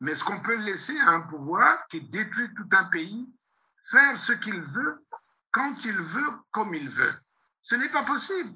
[0.00, 3.26] Mais est-ce qu'on peut laisser un pouvoir qui détruit tout un pays
[3.90, 5.04] faire ce qu'il veut,
[5.52, 7.12] quand il veut, comme il veut
[7.60, 8.50] Ce n'est pas possible.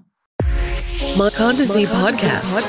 [1.18, 2.66] Makandazi podcast.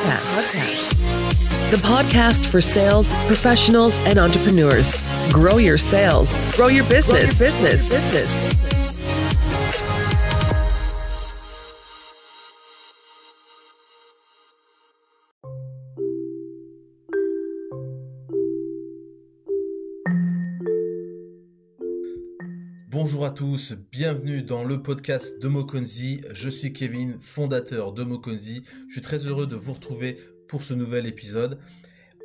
[1.71, 4.97] The podcast for sales professionals and entrepreneurs.
[5.31, 7.39] Grow your sales, grow your business.
[23.15, 26.19] Bonjour à tous, bienvenue dans le podcast de Mokonzi.
[26.33, 28.63] Je suis Kevin, fondateur de Mokonzi.
[28.89, 30.17] Je suis très heureux de vous retrouver
[30.49, 31.57] pour ce nouvel épisode.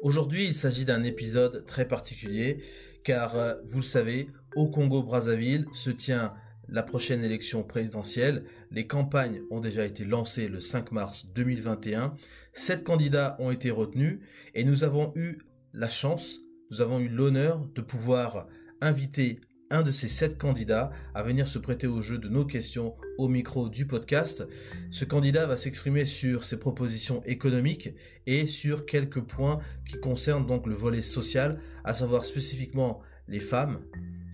[0.03, 2.65] Aujourd'hui, il s'agit d'un épisode très particulier
[3.05, 6.35] car euh, vous le savez, au Congo-Brazzaville se tient
[6.69, 8.43] la prochaine élection présidentielle.
[8.73, 12.17] Les campagnes ont déjà été lancées le 5 mars 2021.
[12.53, 14.19] Sept candidats ont été retenus
[14.55, 15.39] et nous avons eu
[15.73, 16.41] la chance,
[16.73, 18.49] nous avons eu l'honneur de pouvoir
[18.81, 22.97] inviter un de ces sept candidats à venir se prêter au jeu de nos questions
[23.19, 24.47] au micro du podcast.
[24.91, 27.91] Ce candidat va s'exprimer sur ses propositions économiques
[28.27, 33.81] et sur quelques points qui concernent donc le volet social, à savoir spécifiquement les femmes,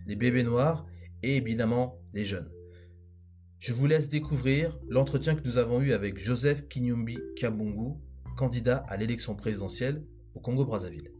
[0.06, 0.86] les bébés noirs
[1.22, 2.50] et évidemment les jeunes.
[3.58, 7.94] Je vous laisse découvrir l'entretien que nous avons eu avec Joseph Kinyumbi Kabungu,
[8.36, 10.02] candidat à l'élection présidentielle
[10.34, 11.15] au Congo-Brazzaville.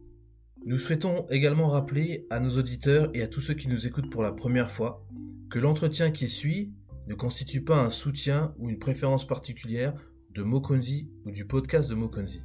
[0.67, 4.21] Nous souhaitons également rappeler à nos auditeurs et à tous ceux qui nous écoutent pour
[4.21, 5.01] la première fois
[5.49, 6.73] que l'entretien qui suit
[7.07, 9.93] ne constitue pas un soutien ou une préférence particulière
[10.35, 12.43] de Mokonzi ou du podcast de Mokonzi.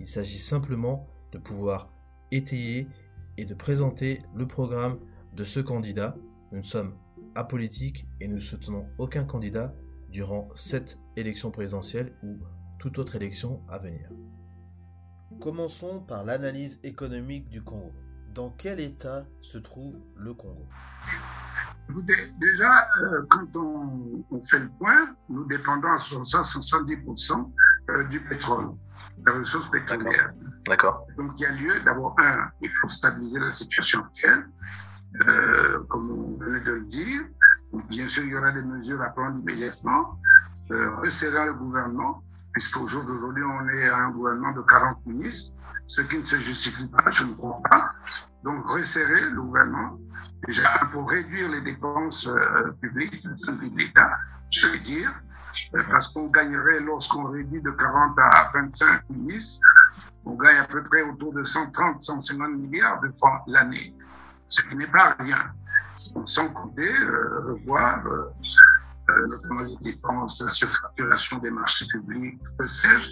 [0.00, 1.90] Il s'agit simplement de pouvoir
[2.30, 2.88] étayer
[3.38, 4.98] et de présenter le programme
[5.34, 6.14] de ce candidat.
[6.52, 6.94] Nous sommes
[7.34, 9.74] apolitiques et nous ne soutenons aucun candidat
[10.10, 12.36] durant cette élection présidentielle ou
[12.78, 14.10] toute autre élection à venir.
[15.42, 17.92] Commençons par l'analyse économique du Congo.
[18.32, 20.68] Dans quel état se trouve le Congo?
[21.90, 27.50] Écoutez, déjà, euh, quand on, fait le point, nous dépendons à 70%
[27.90, 28.70] euh, du pétrole,
[29.18, 30.32] des ressources pétrolières.
[30.68, 31.08] D'accord.
[31.16, 34.46] Donc il y a lieu, d'abord, un, il faut stabiliser la situation actuelle,
[35.26, 37.22] euh, comme on venait de le dire.
[37.88, 40.20] bien sûr, il y aura des mesures à prendre immédiatement,
[40.70, 45.54] resserrer le gouvernement, puisqu'au jour d'aujourd'hui, on est à un gouvernement de 40 ministres,
[45.86, 47.92] ce qui ne se justifie pas, je ne crois pas.
[48.42, 49.98] Donc, resserrer le gouvernement,
[50.46, 53.24] déjà pour réduire les dépenses euh, publiques
[53.76, 54.18] l'État,
[54.50, 55.12] je veux dire,
[55.74, 59.60] euh, parce qu'on gagnerait lorsqu'on réduit de 40 à 25 ministres,
[60.24, 63.94] on gagne à peu près autour de 130, 150 milliards de francs l'année,
[64.48, 65.52] ce qui n'est pas rien.
[66.24, 68.32] Sans compter euh, revoir euh,
[69.28, 73.10] notamment les dépenses, la surfacturation des marchés publics, que sais-je,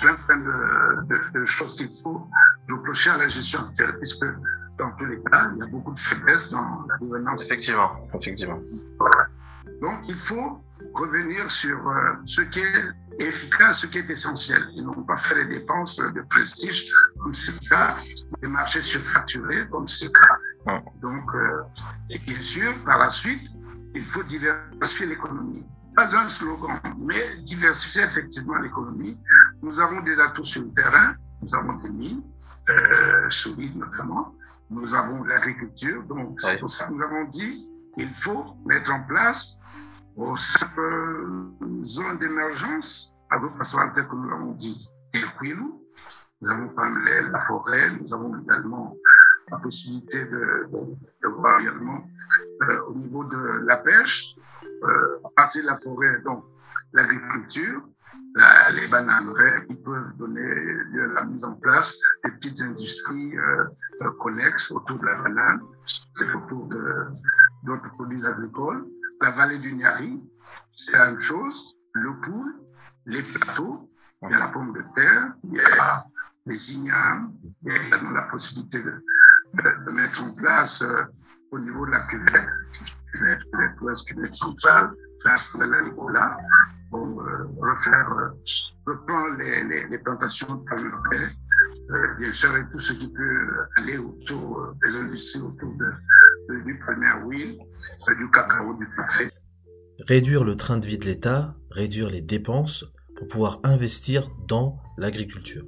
[0.00, 2.28] plein, plein de, de, choses qu'il faut
[2.68, 4.24] reprocher à la gestion actuelle, puisque
[4.78, 7.44] dans tous les cas, il y a beaucoup de faiblesses dans la gouvernance.
[7.46, 8.60] Effectivement, effectivement.
[9.80, 10.62] Donc, il faut
[10.94, 12.84] revenir sur euh, ce qui est
[13.18, 16.86] efficace, ce qui est essentiel, et non pas faire les dépenses de prestige,
[17.20, 17.96] comme c'est le cas
[18.40, 20.82] des marchés surfacturés, comme c'est le cas.
[21.00, 21.62] Donc, euh,
[22.10, 23.42] et bien sûr, par la suite,
[23.94, 25.66] il faut diversifier l'économie.
[25.94, 29.18] Pas un slogan, mais diversifier effectivement l'économie.
[29.62, 32.22] Nous avons des atouts sur le terrain, nous avons des mines,
[32.70, 34.34] euh, solides notamment,
[34.70, 39.02] nous avons l'agriculture, donc c'est pour ça que nous avons dit il faut mettre en
[39.02, 39.54] place
[40.16, 40.34] aux
[41.82, 44.88] zones d'émergence agro-pastorales telles que nous l'avons dit,
[46.40, 46.72] nous avons
[47.30, 48.96] la forêt, nous avons également
[49.50, 50.68] la possibilité de,
[51.22, 52.04] de, voir également
[52.62, 56.44] euh, au niveau de la pêche, euh, à partir de la forêt, donc
[56.92, 57.82] l'agriculture,
[58.74, 64.10] les bananeraies qui peuvent donner lieu à la mise en place des petites industries euh,
[64.18, 65.60] connexes autour de la banane
[66.20, 66.68] et autour
[67.62, 68.86] d'autres produits agricoles.
[69.20, 70.20] La vallée du Niari,
[70.74, 71.76] c'est la même chose.
[71.94, 72.54] Le poule,
[73.06, 73.90] les plateaux,
[74.22, 76.04] il y a la pomme de terre, il y a
[76.46, 77.32] les ignames,
[77.62, 79.04] il y a également la possibilité de,
[79.54, 81.02] de, mettre en place euh,
[81.50, 82.48] au niveau de la cuvette,
[83.12, 84.90] cuvette, cuvette ouest, cuvette centrale,
[85.20, 86.36] place de la Nicolas,
[86.92, 88.28] pour euh, refaire, euh,
[88.86, 91.26] reprendre les, les, les, plantations de palmiers,
[91.90, 97.26] euh, bien sûr, et tout ce qui peut aller autour des industries, autour du palmier
[97.26, 97.58] huile,
[98.18, 99.28] du cacao, du café.
[100.06, 102.84] Réduire le train de vie de l'État, réduire les dépenses
[103.16, 105.64] pour pouvoir investir dans l'agriculture.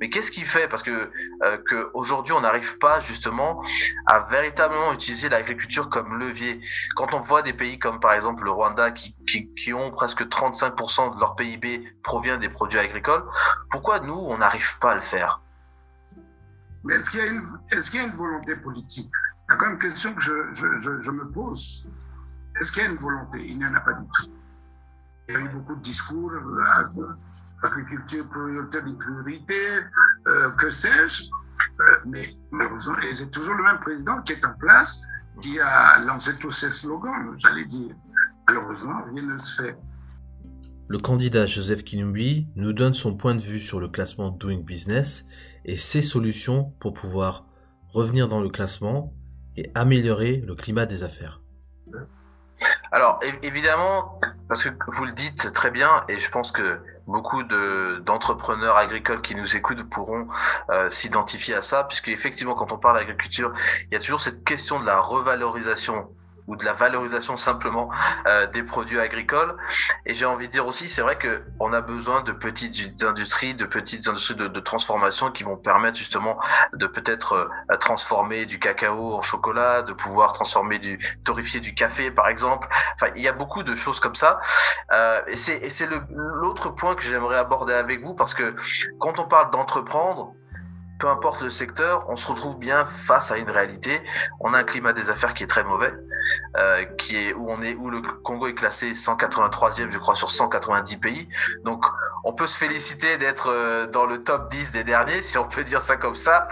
[0.00, 0.66] Mais qu'est-ce qui fait?
[0.66, 1.10] Parce que
[1.42, 3.62] euh, qu'aujourd'hui, on n'arrive pas justement
[4.06, 6.60] à véritablement utiliser l'agriculture comme levier.
[6.96, 9.14] Quand on voit des pays comme par exemple le Rwanda qui,
[9.54, 13.24] qui, ont presque 35% de leur PIB provient des produits agricoles,
[13.70, 15.42] pourquoi nous, on n'arrive pas à le faire?
[16.82, 19.12] Mais est-ce qu'il y, est y, a une volonté politique?
[19.48, 21.90] C'est quand même une question que je, je, je, me pose.
[22.58, 23.44] Est-ce qu'il y a une volonté?
[23.46, 24.32] Il n'y en a pas du tout.
[25.28, 26.84] Il y a eu beaucoup de discours, euh,
[27.62, 29.80] agriculture priorité des priorités,
[30.28, 31.24] euh, que sais-je.
[31.24, 35.02] Euh, mais malheureusement, c'est toujours le même président qui est en place,
[35.40, 37.94] qui a lancé tous ces slogans, j'allais dire.
[38.48, 39.76] Malheureusement, rien ne se fait.
[40.88, 45.24] Le candidat Joseph Kinumbi nous donne son point de vue sur le classement Doing Business
[45.64, 47.46] et ses solutions pour pouvoir
[47.90, 49.12] revenir dans le classement
[49.56, 51.40] et améliorer le climat des affaires.
[52.92, 56.80] Alors évidemment, parce que vous le dites très bien, et je pense que
[57.10, 60.28] beaucoup d'entrepreneurs agricoles qui nous écoutent pourront
[60.70, 63.52] euh, s'identifier à ça, puisque effectivement, quand on parle d'agriculture,
[63.90, 66.08] il y a toujours cette question de la revalorisation
[66.50, 67.90] ou de la valorisation simplement
[68.26, 69.56] euh, des produits agricoles.
[70.04, 73.54] Et j'ai envie de dire aussi, c'est vrai que on a besoin de petites industries,
[73.54, 76.40] de petites industries de, de transformation qui vont permettre justement
[76.72, 82.10] de peut-être euh, transformer du cacao en chocolat, de pouvoir transformer du torréfier du café
[82.10, 82.68] par exemple.
[82.94, 84.40] Enfin, il y a beaucoup de choses comme ça.
[84.92, 88.56] Euh, et c'est l'autre point que j'aimerais aborder avec vous parce que
[88.98, 90.34] quand on parle d'entreprendre
[91.00, 94.00] peu importe le secteur, on se retrouve bien face à une réalité.
[94.38, 95.92] On a un climat des affaires qui est très mauvais.
[96.56, 100.32] Euh, qui est où on est où le Congo est classé 183e je crois sur
[100.32, 101.28] 190 pays.
[101.64, 101.84] Donc
[102.24, 105.62] on peut se féliciter d'être euh, dans le top 10 des derniers si on peut
[105.62, 106.48] dire ça comme ça.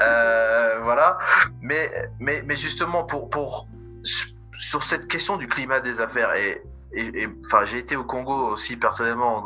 [0.00, 1.18] Euh, voilà.
[1.62, 3.68] Mais mais mais justement pour pour
[4.56, 6.62] sur cette question du climat des affaires et
[6.96, 9.44] et, enfin, j'ai été au Congo aussi personnellement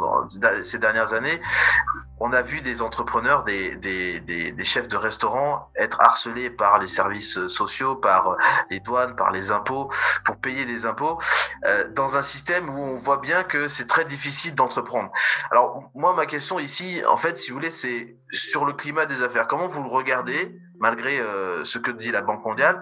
[0.63, 1.41] ces dernières années.
[2.21, 6.79] On a vu des entrepreneurs, des, des, des, des, chefs de restaurants être harcelés par
[6.79, 8.37] les services sociaux, par
[8.71, 9.91] les douanes, par les impôts,
[10.25, 11.19] pour payer des impôts,
[11.67, 15.11] euh, dans un système où on voit bien que c'est très difficile d'entreprendre.
[15.51, 19.23] Alors moi, ma question ici, en fait, si vous voulez, c'est sur le climat des
[19.23, 19.49] affaires.
[19.49, 22.81] Comment vous le regardez, malgré euh, ce que dit la Banque mondiale,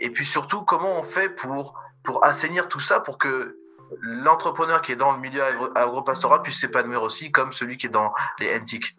[0.00, 3.59] et puis surtout, comment on fait pour pour assainir tout ça, pour que
[4.00, 5.42] l'entrepreneur qui est dans le milieu
[5.74, 8.96] agropastoral puisse s'épanouir aussi, comme celui qui est dans les NTIC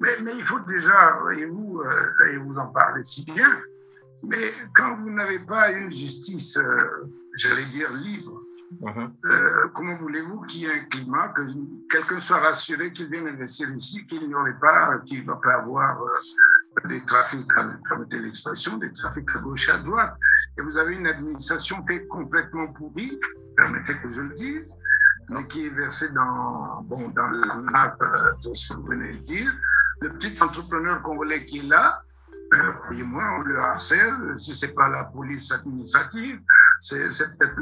[0.00, 3.60] mais, mais, il faut déjà, et vous, euh, vous en parlez si bien,
[4.22, 8.42] mais quand vous n'avez pas une justice, euh, j'allais dire, libre,
[8.80, 9.14] mhm.
[9.24, 11.42] euh, comment voulez-vous qu'il y ait un climat, que
[11.88, 15.54] quelqu'un soit rassuré qu'il vienne investir ici, qu'il n'y aurait pas, qu'il ne va pas
[15.54, 15.96] avoir
[16.86, 17.46] des trafics,
[17.88, 20.16] permettez l'expression, des trafics à gauche et à droite?
[20.58, 23.18] Et vous avez une administration qui est complètement pourrie,
[23.56, 24.78] permettez que je le dise,
[25.28, 27.96] mais qui est versée dans, bon, dans le map
[28.42, 29.52] de ce que vous venez de dire.
[30.00, 32.02] Le petit entrepreneur congolais qui est là,
[32.52, 34.34] euh, croyez-moi, on le harcèle.
[34.36, 36.40] Si ce n'est pas la police administrative,
[36.80, 37.08] c'est
[37.38, 37.58] peut-être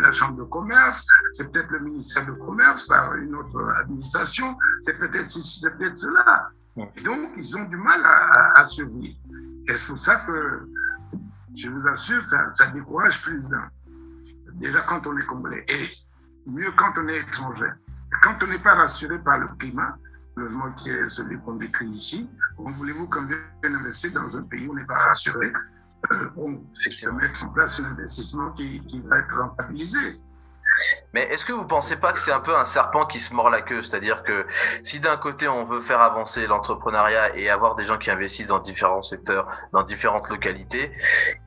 [0.00, 4.98] la chambre de commerce, c'est peut-être le ministère de commerce par une autre administration, c'est
[4.98, 6.50] peut-être ceci, c'est peut-être cela.
[6.76, 9.18] Et donc, ils ont du mal à, à, survivre.
[9.66, 10.68] Et c'est pour ça que,
[11.56, 13.68] je vous assure, ça, ça décourage plus d'un.
[14.54, 15.64] Déjà quand on est congolais.
[15.68, 15.88] Et
[16.46, 17.70] mieux quand on est étranger.
[18.22, 19.96] Quand on n'est pas rassuré par le climat,
[20.36, 24.66] le logement qui est celui qu'on décrit ici, voulez-vous qu'on vienne investir dans un pays
[24.66, 25.52] où on n'est pas rassuré
[26.12, 26.62] euh, on
[27.14, 30.20] mettre en place un investissement qui, qui va être rentabilisé?
[31.12, 33.50] Mais est-ce que vous pensez pas que c'est un peu un serpent qui se mord
[33.50, 33.82] la queue?
[33.82, 34.46] C'est-à-dire que
[34.82, 38.58] si d'un côté on veut faire avancer l'entrepreneuriat et avoir des gens qui investissent dans
[38.58, 40.92] différents secteurs, dans différentes localités,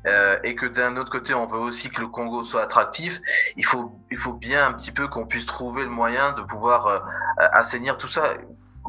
[0.08, 3.22] euh, et que d'un autre côté on veut aussi que le Congo soit attractif,
[3.56, 6.88] il faut il faut bien un petit peu qu'on puisse trouver le moyen de pouvoir
[6.88, 7.00] euh,
[7.38, 8.34] assainir tout ça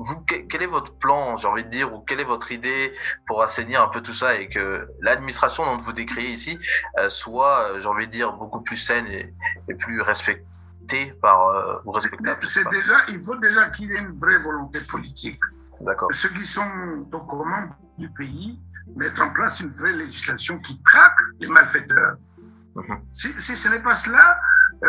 [0.00, 2.92] vous, quel est votre plan, j'ai envie de dire, ou quelle est votre idée
[3.26, 6.58] pour assainir un peu tout ça et que l'administration dont vous décrivez ici
[6.98, 9.34] euh, soit, euh, j'ai envie de dire, beaucoup plus saine et,
[9.74, 11.78] plus respectée par euh,
[12.42, 15.40] C'est déjà, il faut déjà qu'il y ait une vraie volonté politique.
[15.80, 16.08] D'accord.
[16.12, 18.58] Ceux qui sont au commande du pays
[18.96, 22.16] mettre en place une vraie législation qui traque les malfaiteurs.
[22.74, 23.00] Mhm.
[23.12, 24.40] si, si, ce n'est pas cela,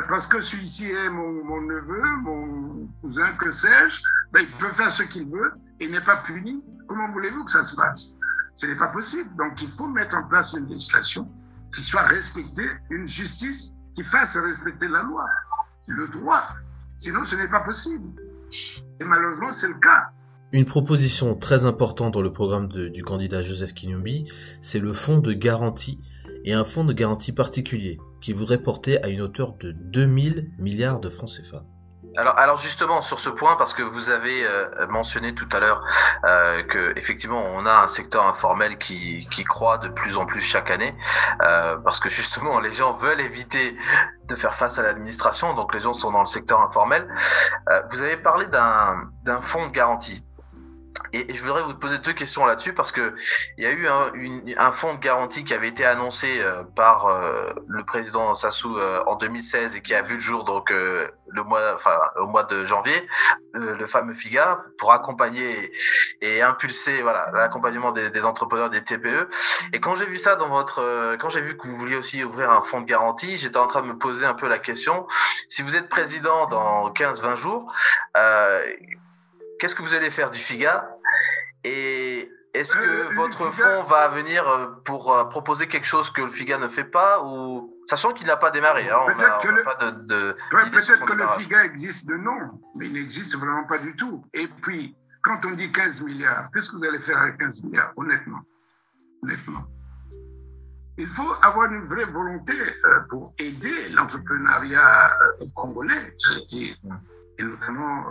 [0.08, 4.02] parce que celui-ci est mon, mon, neveu, mon cousin, que sais-je,
[4.34, 6.64] ben, il peut faire ce qu'il veut et n'est pas puni.
[6.88, 8.16] Comment voulez-vous que ça se passe
[8.56, 9.30] Ce n'est pas possible.
[9.38, 11.30] Donc il faut mettre en place une législation
[11.74, 15.26] qui soit respectée, une justice qui fasse respecter la loi,
[15.88, 16.44] le droit.
[16.98, 18.10] Sinon, ce n'est pas possible.
[19.00, 20.10] Et malheureusement, c'est le cas.
[20.54, 24.30] Une proposition très importante dans le programme du candidat Joseph Kinyumbi,
[24.62, 26.00] c'est le fonds de garantie
[26.44, 31.00] et un fonds de garantie particulier qui voudrait porter à une hauteur de 2000 milliards
[31.00, 31.66] de francs CFA.
[32.18, 35.82] Alors, justement sur ce point, parce que vous avez euh, mentionné tout à l'heure
[36.26, 40.42] euh, que effectivement on a un secteur informel qui, qui croît de plus en plus
[40.42, 40.94] chaque année,
[41.42, 43.78] euh, parce que justement les gens veulent éviter
[44.26, 47.08] de faire face à l'administration, donc les gens sont dans le secteur informel.
[47.70, 50.24] Euh, vous avez parlé d'un d'un fonds de garantie.
[51.14, 53.14] Et je voudrais vous poser deux questions là-dessus parce que
[53.58, 54.12] il y a eu un,
[54.58, 59.02] un, fonds de garantie qui avait été annoncé euh, par euh, le président Sassou euh,
[59.08, 62.66] en 2016 et qui a vu le jour donc le mois, enfin au mois de
[62.66, 63.08] janvier,
[63.54, 65.72] le fameux FIGA pour accompagner
[66.22, 69.30] et, impulser voilà l'accompagnement des, des, entrepreneurs des TPE.
[69.74, 72.52] Et quand j'ai vu ça dans votre, quand j'ai vu que vous vouliez aussi ouvrir
[72.52, 75.08] un fonds de garantie, j'étais en train de me poser un peu la question
[75.48, 77.74] si vous êtes président dans 15-20 jours.
[79.62, 80.90] Qu'est-ce que vous allez faire du FIGA?
[81.64, 86.24] Et est-ce que euh, votre fonds va venir euh, pour euh, proposer quelque chose que
[86.24, 89.64] le FIGA ne fait pas ou sachant qu'il n'a pas démarré hein, Peut-être que, le...
[89.64, 94.26] peut que le FIGA existe de nom, mais il n'existe vraiment pas du tout.
[94.34, 97.94] Et puis, quand on dit 15 milliards, qu'est-ce que vous allez faire avec 15 milliards,
[97.96, 98.42] honnêtement?
[99.22, 99.64] Honnêtement.
[100.98, 102.54] Il faut avoir une vraie volonté
[103.10, 105.20] pour aider l'entrepreneuriat
[105.54, 106.16] congolais,
[107.42, 108.06] et notamment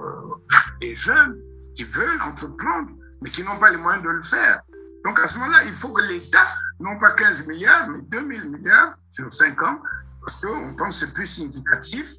[0.81, 1.39] les jeunes
[1.75, 4.63] qui veulent entreprendre mais qui n'ont pas les moyens de le faire.
[5.05, 8.97] Donc à ce moment-là, il faut que l'État, non pas 15 milliards, mais 2000 milliards
[9.09, 9.81] sur 5 ans,
[10.21, 12.13] parce qu'on pense que c'est plus significatif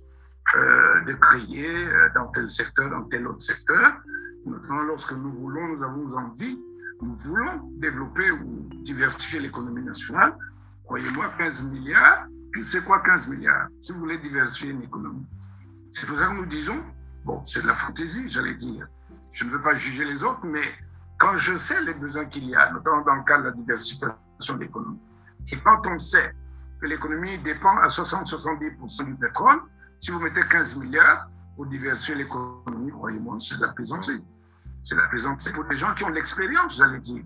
[0.56, 3.94] euh, de créer euh, dans tel secteur, dans tel autre secteur.
[4.46, 6.60] Notamment lorsque nous voulons, nous avons envie,
[7.02, 10.36] nous voulons développer ou diversifier l'économie nationale.
[10.84, 12.26] Croyez-moi, 15 milliards,
[12.64, 13.68] c'est quoi 15 milliards?
[13.80, 15.26] Si vous voulez diversifier une économie.
[15.92, 16.84] C'est pour ça que nous disons,
[17.24, 18.88] bon, c'est de la fantaisie, j'allais dire.
[19.32, 20.64] Je ne veux pas juger les autres, mais
[21.18, 24.56] quand je sais les besoins qu'il y a, notamment dans le cadre de la diversification
[24.56, 25.00] de l'économie,
[25.52, 26.34] et quand on sait
[26.80, 29.62] que l'économie dépend à 60-70% du pétrole,
[30.00, 34.24] si vous mettez 15 milliards pour diversifier l'économie, croyez-moi, c'est de la plaisanterie.
[34.84, 37.24] C'est de la plaisanterie pour des gens qui ont l'expérience, j'allais dire.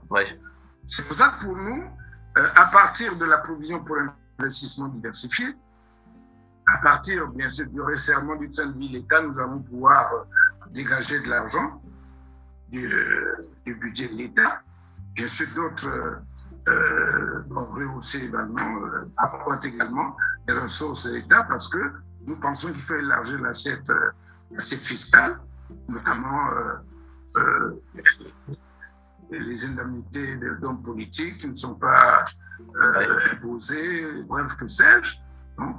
[0.85, 1.83] C'est pour ça que pour nous,
[2.37, 3.95] euh, à partir de la provision pour
[4.37, 5.55] l'investissement diversifié,
[6.67, 10.23] à partir, bien sûr, du resserrement du train de l'État, nous allons pouvoir euh,
[10.71, 11.81] dégager de l'argent
[12.69, 12.89] du,
[13.65, 14.61] du budget de l'État.
[15.13, 15.87] Bien sûr, d'autres
[16.67, 20.17] euh, vont rehausser également, euh, également
[20.47, 21.79] les ressources de l'État parce que
[22.25, 25.39] nous pensons qu'il faut élargir l'assiette euh, fiscale,
[25.87, 26.73] notamment euh,
[27.37, 27.83] euh,
[29.31, 32.23] les indemnités d'hommes politiques qui ne sont pas
[33.31, 35.17] imposées, bref, que sais-je.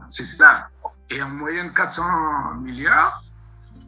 [0.08, 0.68] C'est ça.
[1.10, 3.22] Et en moyenne, 400 milliards,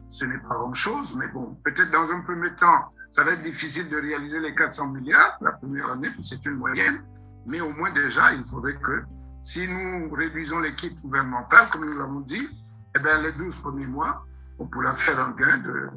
[0.07, 3.89] ce n'est pas grand-chose, mais bon, peut-être dans un premier temps, ça va être difficile
[3.89, 7.01] de réaliser les 400 milliards la première année, c'est une moyenne,
[7.45, 9.03] mais au moins déjà, il faudrait que
[9.41, 12.47] si nous réduisons l'équipe gouvernementale, comme nous l'avons dit,
[12.95, 14.25] eh bien, les 12 premiers mois,
[14.57, 15.89] on pourra faire un gain de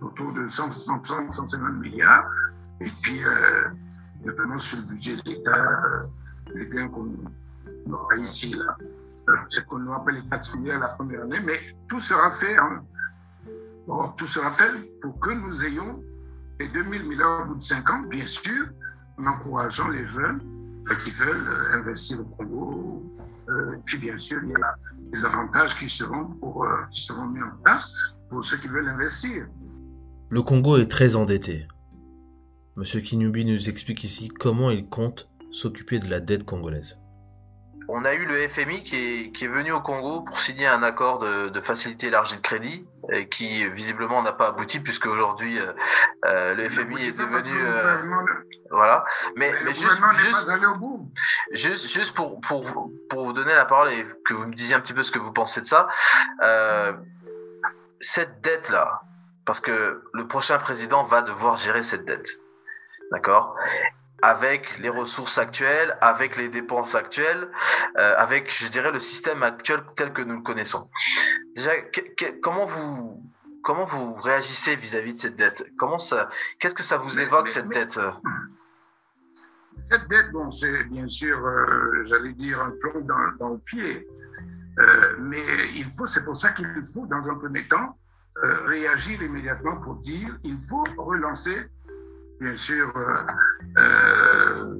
[0.00, 2.30] autour de 130, 150 milliards.
[2.80, 3.68] Et puis, euh,
[4.24, 6.02] notamment sur le budget de l'État, euh,
[6.54, 7.10] les gains qu'on
[7.92, 8.76] aura ici, là,
[9.28, 12.82] euh, c'est qu'on appelle les 400 milliards la première année, mais tout sera fait, hein.
[14.16, 16.02] tout sera fait pour que nous ayons
[16.60, 18.66] et 2000 milliards au bout de 5 ans, bien sûr,
[19.18, 20.40] en encourageant les jeunes
[20.96, 23.02] qui veulent euh, investir au Congo.
[23.48, 24.74] Euh, puis bien sûr, il y a
[25.12, 29.46] des avantages qui seront, euh, qui seront mis en place pour ceux qui veulent investir.
[30.30, 31.66] Le Congo est très endetté.
[32.76, 36.98] Monsieur Kinubi nous explique ici comment il compte s'occuper de la dette congolaise
[37.88, 40.82] on a eu le FMI qui est, qui est, venu au Congo pour signer un
[40.82, 45.58] accord de, de facilité élargie de crédit et qui visiblement n'a pas abouti puisque aujourd'hui
[45.58, 45.72] euh,
[46.26, 47.96] euh le FMI est devenu euh,
[48.70, 49.04] voilà.
[49.36, 50.50] Mais, mais, juste juste,
[51.52, 54.80] juste, juste pour pour pour vous donner la parole et que vous me disiez un
[54.80, 55.88] petit peu ce que vous pensez de ça
[56.42, 56.92] euh,
[58.00, 59.02] cette dette là
[59.46, 62.28] parce que le prochain président va devoir gérer cette dette.
[63.10, 63.56] D'accord?
[64.22, 67.48] Avec les ressources actuelles, avec les dépenses actuelles,
[67.98, 70.90] euh, avec, je dirais, le système actuel tel que nous le connaissons.
[71.54, 71.70] Déjà,
[72.42, 73.22] comment vous
[73.62, 75.72] comment vous réagissez vis-à-vis de cette dette?
[75.76, 78.00] Comment ça Qu'est-ce que ça vous évoque cette dette?
[79.90, 84.06] Cette dette, bon, c'est bien sûr, euh, j'allais dire un plomb dans, dans le pied,
[84.78, 85.42] euh, mais
[85.74, 87.98] il faut, c'est pour ça qu'il faut, dans un premier temps,
[88.66, 91.66] réagir immédiatement pour dire, il faut relancer
[92.40, 93.26] bien sûr, euh,
[93.78, 94.78] euh,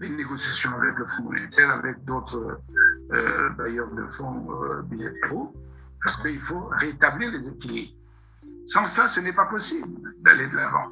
[0.00, 2.60] les négociations avec le Fonds monétaire, avec d'autres
[3.12, 5.54] euh, bailleurs de fonds bilatéraux,
[6.02, 7.94] parce qu'il faut rétablir les équilibres.
[8.66, 10.90] Sans ça, ce n'est pas possible d'aller de l'avant.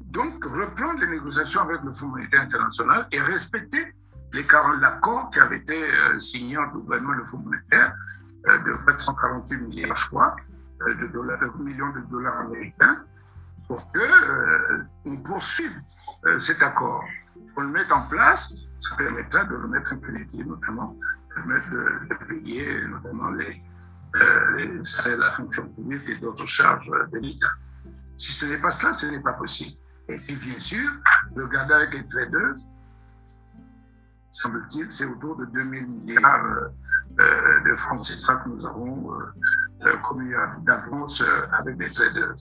[0.00, 3.94] Donc, reprendre les négociations avec le Fonds monétaire international et respecter
[4.32, 5.80] les 40 accords qui avaient été
[6.18, 7.94] signés entre le gouvernement et le Fonds monétaire
[8.44, 10.36] de 448 milliards, je crois,
[10.80, 13.04] de, dollars, de millions de dollars américains,
[13.72, 15.80] pour qu'on euh, poursuive
[16.26, 17.02] euh, cet accord.
[17.54, 20.94] Qu'on le mette en place, ça permettra de remettre un peu d'équilibre, notamment
[21.34, 23.62] permettre de, payer notamment les,
[24.16, 27.52] euh, les la fonction publique et d'autres charges de l'État.
[28.18, 29.78] Si ce n'est pas cela, ce n'est pas possible.
[30.08, 30.90] Et puis, bien sûr,
[31.34, 32.54] regardez avec les traders,
[34.30, 36.68] semble-t-il, c'est autour de 2000 milliards euh,
[37.20, 40.34] euh, de francs CFA que nous avons euh, commis
[40.66, 42.34] d'avance avec les traders.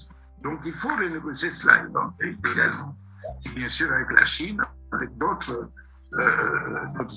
[0.44, 1.84] Donc, il faut renégocier cela
[2.20, 2.96] également.
[3.46, 5.70] Et bien sûr, avec la Chine, avec d'autres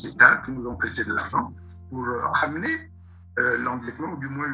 [0.06, 1.52] États qui nous ont prêté de l'argent
[1.90, 2.90] pour ramener
[3.36, 4.46] l'endettement, ou du moins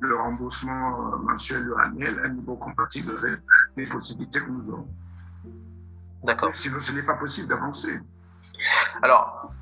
[0.00, 3.40] le, remboursement mensuel ou annuel à un niveau compatible avec
[3.76, 4.88] les possibilités que nous avons.
[6.24, 6.54] D'accord.
[6.54, 8.00] Sinon, ce n'est pas possible d'avancer.
[9.02, 9.52] Alors,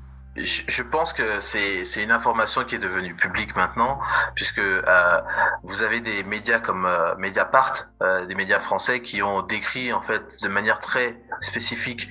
[0.43, 3.99] je pense que c'est une information qui est devenue publique maintenant,
[4.35, 5.21] puisque euh,
[5.63, 10.01] vous avez des médias comme euh, Mediapart, euh, des médias français qui ont décrit en
[10.01, 12.09] fait de manière très spécifique,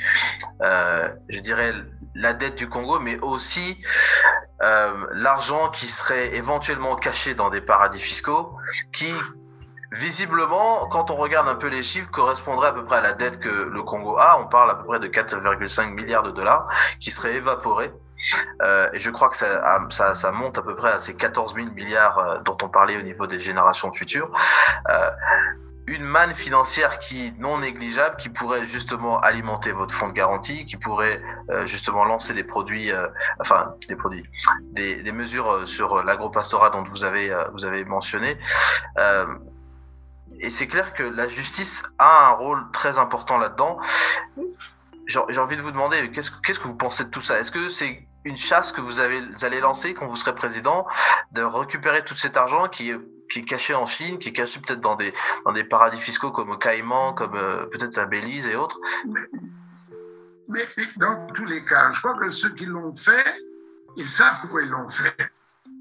[0.61, 1.73] je dirais
[2.15, 3.79] la dette du Congo, mais aussi
[4.61, 8.57] l'argent qui serait éventuellement caché dans des paradis fiscaux,
[8.93, 9.13] qui
[9.93, 13.39] visiblement, quand on regarde un peu les chiffres, correspondrait à peu près à la dette
[13.39, 14.39] que le Congo a.
[14.41, 16.69] On parle à peu près de 4,5 milliards de dollars
[17.01, 17.93] qui seraient évaporés.
[18.63, 21.69] Euh, et je crois que ça, ça, monte à peu près à ces 14 000
[21.73, 24.31] milliards euh, dont on parlait au niveau des générations futures.
[24.89, 25.11] Euh,
[25.89, 30.77] une manne financière qui non négligeable, qui pourrait justement alimenter votre fonds de garantie, qui
[30.77, 31.23] pourrait
[31.67, 32.91] justement lancer des produits,
[33.39, 34.25] enfin des produits,
[34.73, 38.37] des, mesures sur l'agropastorat dont vous avez vous avez mentionné.
[40.41, 43.79] et c'est clair que la justice a un rôle très important là-dedans.
[45.07, 47.39] J'ai envie de vous demander, qu'est-ce qu'est-ce que vous pensez de tout ça?
[47.39, 50.87] Est-ce que c'est une chasse que vous, allez lancer quand vous serez président,
[51.33, 54.97] de récupérer tout cet argent qui est, caché en Chine, qui est caché peut-être dans
[54.97, 55.13] des,
[55.65, 58.81] paradis fiscaux comme au Caïman, comme euh, peut-être à Belize et autres
[60.49, 63.25] mais, dans tous les cas, je crois que ceux qui l'ont fait,
[63.97, 65.33] ils savent pourquoi ils l'ont fait.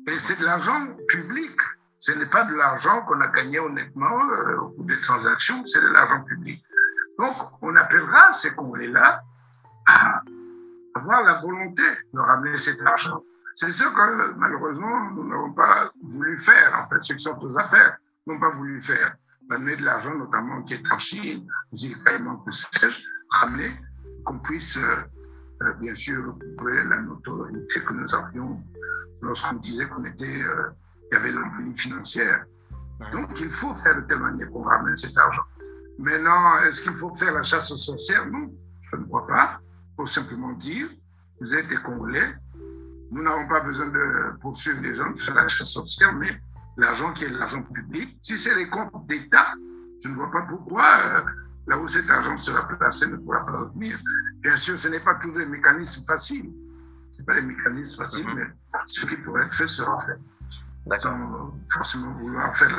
[0.08, 1.56] Et c'est de l'argent public.
[2.00, 5.82] Ce n'est pas de l'argent qu'on a gagné honnêtement euh, au cours des transactions, c'est
[5.82, 6.64] de l'argent public.
[7.20, 9.22] Donc, on appellera ces Congolais-là
[9.88, 10.22] à
[10.96, 11.84] avoir la volonté
[12.14, 13.22] de ramener cet argent.
[13.56, 17.58] C'est ce que malheureusement nous n'avons pas voulu faire, en fait, ceux qui sont aux
[17.58, 19.16] affaires n'ont pas voulu faire.
[19.50, 21.48] Ramener de l'argent, notamment qui est en Chine,
[22.04, 23.72] paiement que sais-je, ramener,
[24.26, 24.96] qu'on puisse euh,
[25.62, 28.64] euh, bien sûr retrouver la notoriété que nous avions
[29.22, 30.72] lorsqu'on disait qu'on était, euh,
[31.12, 32.44] y avait l'emprise financière.
[33.12, 35.44] Donc il faut faire de telle manière qu'on ramène cet argent.
[36.00, 38.26] Maintenant, est-ce qu'il faut faire la chasse aux sorcières?
[38.26, 38.52] Non,
[38.92, 39.60] je ne crois pas
[39.96, 40.88] faut simplement dire,
[41.40, 42.36] vous êtes des Congolais,
[43.12, 46.42] nous n'avons pas besoin de poursuivre les gens, de faire la chasse sorcière, mais
[46.78, 49.54] l'argent qui est l'argent public, si c'est les comptes d'État,
[50.04, 51.22] je ne vois pas pourquoi euh,
[51.68, 53.98] là où cet argent sera placé ne pourra pas revenir.
[54.42, 56.52] Bien sûr, ce n'est pas toujours des mécanismes faciles.
[57.12, 58.36] Ce n'est pas des mécanismes faciles, mm-hmm.
[58.74, 60.18] mais ce qui pourrait être fait sera fait
[60.88, 62.70] forcément vouloir faire.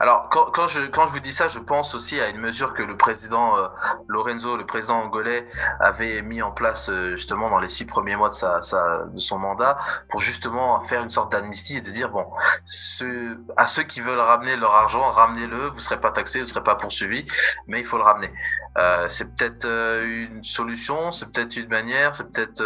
[0.00, 2.74] Alors, quand, quand, je, quand je vous dis ça, je pense aussi à une mesure
[2.74, 3.68] que le président euh,
[4.08, 5.48] Lorenzo, le président angolais,
[5.80, 9.18] avait mis en place euh, justement dans les six premiers mois de, sa, sa, de
[9.18, 9.78] son mandat
[10.10, 12.26] pour justement faire une sorte d'amnistie et de dire, bon,
[12.66, 16.44] ce, à ceux qui veulent ramener leur argent, ramenez-le, vous ne serez pas taxé, vous
[16.44, 17.24] ne serez pas poursuivi,
[17.66, 18.32] mais il faut le ramener.
[18.78, 22.62] Euh, c'est peut-être euh, une solution, c'est peut-être une manière, c'est peut-être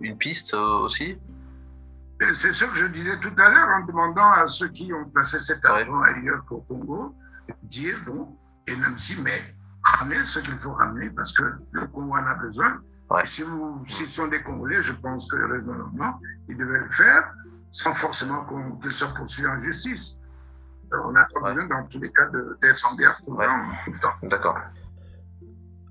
[0.00, 1.18] une piste aussi
[2.20, 5.38] c'est ce que je disais tout à l'heure en demandant à ceux qui ont placé
[5.38, 7.14] cet argent ailleurs qu'au Congo,
[7.62, 12.12] dire, bon, et même si, mais ramener ce qu'il faut ramener parce que le Congo
[12.12, 12.80] en a besoin.
[13.22, 17.32] Et si vous, s'ils sont des Congolais, je pense que raisonnablement, ils devaient le faire
[17.70, 18.46] sans forcément
[18.80, 20.18] qu'ils soient poursuivis en justice.
[20.92, 22.26] on n'a pas besoin, dans tous les cas,
[22.62, 24.14] d'être en guerre tout, tout le temps.
[24.22, 24.56] D'accord.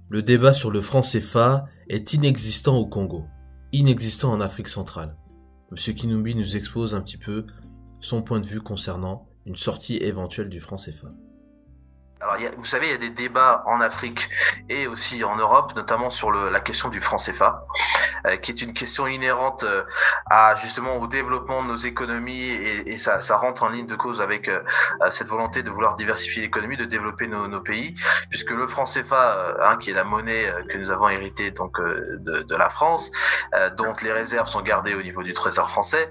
[0.10, 3.28] Le débat sur le franc CFA est inexistant au Congo,
[3.72, 5.16] inexistant en Afrique centrale.
[5.72, 7.48] Monsieur Kinumbi nous expose un petit peu
[8.00, 11.12] son point de vue concernant une sortie éventuelle du franc CFA.
[12.22, 14.30] Alors, vous savez, il y a des débats en Afrique
[14.70, 17.66] et aussi en Europe, notamment sur la question du franc CFA,
[18.26, 19.84] euh, qui est une question inhérente euh,
[20.30, 24.48] à justement au développement de nos économies et, ça, rentre en ligne de cause avec
[24.48, 24.62] euh,
[25.12, 27.96] cette volonté de vouloir diversifier l'économie, de développer nos, pays,
[28.30, 32.56] puisque le franc CFA, hein, qui est la monnaie que nous avons héritée donc de,
[32.56, 33.12] la France,
[33.78, 36.10] dont les réserves sont gardées au niveau du Trésor français,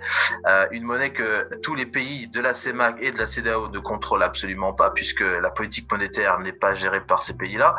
[0.71, 4.23] une monnaie que tous les pays de la CEMAC et de la CEDEAO ne contrôlent
[4.23, 7.77] absolument pas, puisque la politique monétaire n'est pas géré par ces pays-là.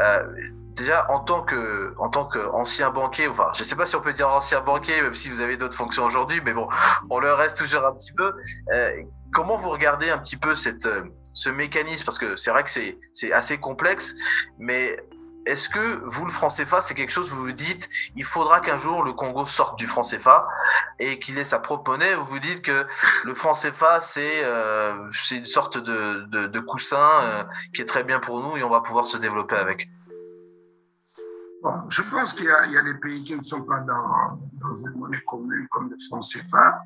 [0.00, 0.24] Euh,
[0.74, 4.12] déjà en tant que en tant qu'ancien banquier, enfin je sais pas si on peut
[4.12, 6.68] dire ancien banquier, même si vous avez d'autres fonctions aujourd'hui, mais bon,
[7.10, 8.32] on le reste toujours un petit peu.
[8.72, 8.90] Euh,
[9.32, 10.88] comment vous regardez un petit peu cette
[11.32, 12.04] ce mécanisme?
[12.04, 14.14] Parce que c'est vrai que c'est c'est assez complexe,
[14.58, 14.96] mais
[15.46, 18.60] est-ce que vous, le franc CFA, c'est quelque chose où vous vous dites, il faudra
[18.60, 20.46] qu'un jour le Congo sorte du franc CFA
[20.98, 22.86] et qu'il ait sa propre monnaie, ou vous dites que
[23.24, 28.04] le franc CFA, c'est euh, une sorte de, de, de coussin euh, qui est très
[28.04, 29.88] bien pour nous et on va pouvoir se développer avec?
[31.62, 34.76] Bon, Je pense qu'il y, y, a des pays qui ne sont pas dans, dans
[34.76, 36.82] une monnaie commune comme le franc CFA,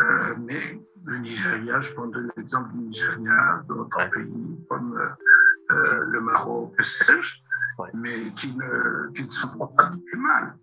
[0.00, 4.10] euh, mais le Nigeria, je prends l'exemple du Nigeria, d'autres ouais.
[4.10, 4.98] pays comme
[5.70, 7.04] le Maroc, le sais
[7.94, 10.54] mais qui ne, qui ne se font pas du mal.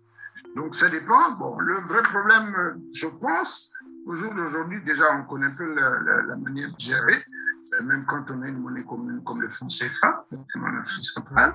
[0.54, 1.32] Donc ça dépend.
[1.32, 3.72] Bon, le vrai problème, je pense,
[4.06, 7.24] au jour d'aujourd'hui, déjà, on connaît un peu la, manière de gérer,
[7.82, 11.54] même quand on a une monnaie commune comme le franc CFA, en Afrique centrale.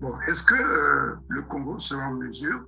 [0.00, 2.64] Bon, est-ce que euh, le Congo sera en mesure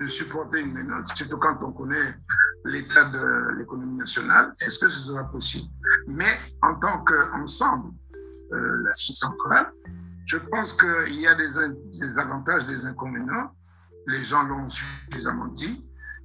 [0.00, 2.14] de supporter une méthode, surtout quand on connaît
[2.64, 5.68] l'état de l'économie nationale, est-ce que ce sera possible?
[6.08, 7.92] Mais en tant qu'ensemble,
[8.52, 9.72] euh, l'Afrique centrale,
[10.24, 13.52] je pense qu'il y a des, avantages, des inconvénients.
[14.06, 15.84] Les gens l'ont suffisamment dit.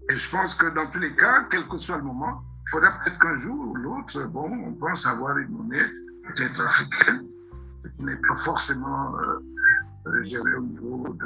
[0.09, 2.99] Et je pense que dans tous les cas, quel que soit le moment, il faudra
[2.99, 5.85] peut-être qu'un jour ou l'autre, bon, on pense avoir une monnaie
[6.27, 7.25] peut-être africaine,
[7.97, 11.25] qui n'est pas forcément euh, gérée au niveau de,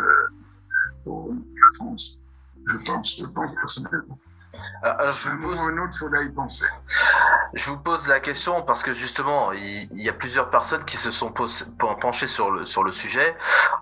[1.06, 2.20] de la France.
[2.66, 4.20] Je pense, je pense personnellement.
[4.82, 5.60] Alors, je vous pose...
[5.60, 6.66] un autre, il faudra y penser.
[7.54, 10.98] Je vous pose la question parce que justement, il, il y a plusieurs personnes qui
[10.98, 13.36] se sont penchées sur le, sur le sujet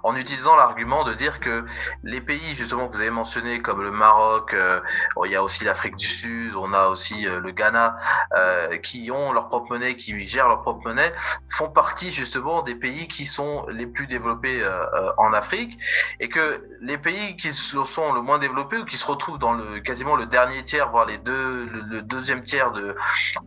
[0.03, 1.65] en utilisant l'argument de dire que
[2.03, 4.79] les pays justement que vous avez mentionnés comme le Maroc, euh,
[5.25, 7.97] il y a aussi l'Afrique du Sud, on a aussi euh, le Ghana,
[8.35, 11.13] euh, qui ont leur propre monnaie, qui gèrent leur propre monnaie,
[11.47, 15.77] font partie justement des pays qui sont les plus développés euh, en Afrique
[16.19, 19.79] et que les pays qui sont le moins développés ou qui se retrouvent dans le
[19.79, 22.95] quasiment le dernier tiers, voire les deux, le, deuxième tiers de,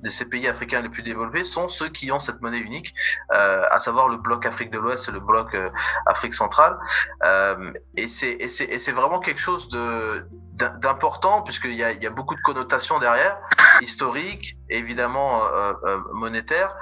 [0.02, 2.94] de ces pays africains les plus développés sont ceux qui ont cette monnaie unique,
[3.32, 5.70] euh, à savoir le bloc Afrique de l'Ouest et le bloc euh,
[6.06, 6.78] Afrique centrale.
[7.24, 12.40] Euh, et c'est vraiment quelque chose de d'important puisqu'il y a, y a beaucoup de
[12.40, 13.36] connotations derrière,
[13.80, 16.76] historiques, évidemment euh, monétaires.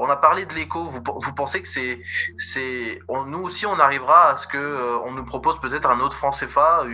[0.00, 0.84] On a parlé de l'éco.
[0.84, 1.02] Vous,
[1.34, 2.00] pensez que c'est,
[2.36, 6.16] c'est, nous aussi, on arrivera à ce que euh, on nous propose peut-être un autre
[6.16, 6.84] franc CFA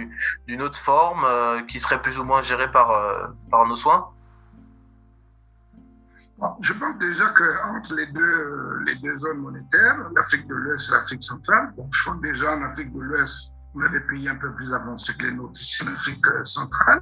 [0.48, 4.08] d'une autre forme euh, qui serait plus ou moins géré par euh, par nos soins?
[6.60, 11.22] Je pense déjà qu'entre les deux, les deux zones monétaires, l'Afrique de l'Ouest et l'Afrique
[11.22, 14.52] centrale, bon, je pense déjà en Afrique de l'Ouest, on a des pays un peu
[14.52, 17.00] plus avancés que les nôtres ici en Afrique centrale.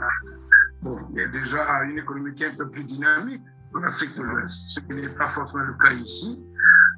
[0.82, 3.42] Bon, il y a déjà une économie qui est un peu plus dynamique
[3.74, 6.40] en Afrique de l'Ouest, ce qui n'est pas forcément le cas ici,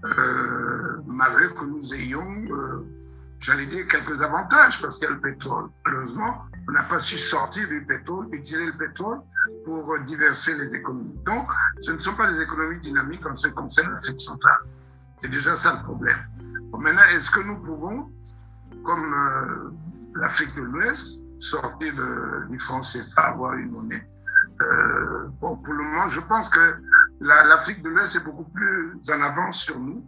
[0.05, 2.85] euh, malgré que nous ayons, euh,
[3.39, 5.71] j'allais dire, quelques avantages, parce qu'il y a le pétrole.
[5.87, 9.21] Heureusement, on n'a pas su sortir du pétrole, utiliser le pétrole
[9.65, 11.19] pour diversifier les économies.
[11.25, 11.49] Donc,
[11.81, 14.61] ce ne sont pas des économies dynamiques en ce qui concerne l'Afrique centrale.
[15.19, 16.19] C'est déjà ça le problème.
[16.77, 18.13] Maintenant, est-ce que nous pouvons,
[18.85, 19.71] comme euh,
[20.17, 21.95] l'Afrique de l'Ouest, sortir
[22.51, 24.07] du franc CFA, avoir une monnaie?
[24.61, 26.77] Euh, bon, pour le moment, je pense que
[27.21, 30.05] l'Afrique la, de l'Ouest est beaucoup plus en avance sur nous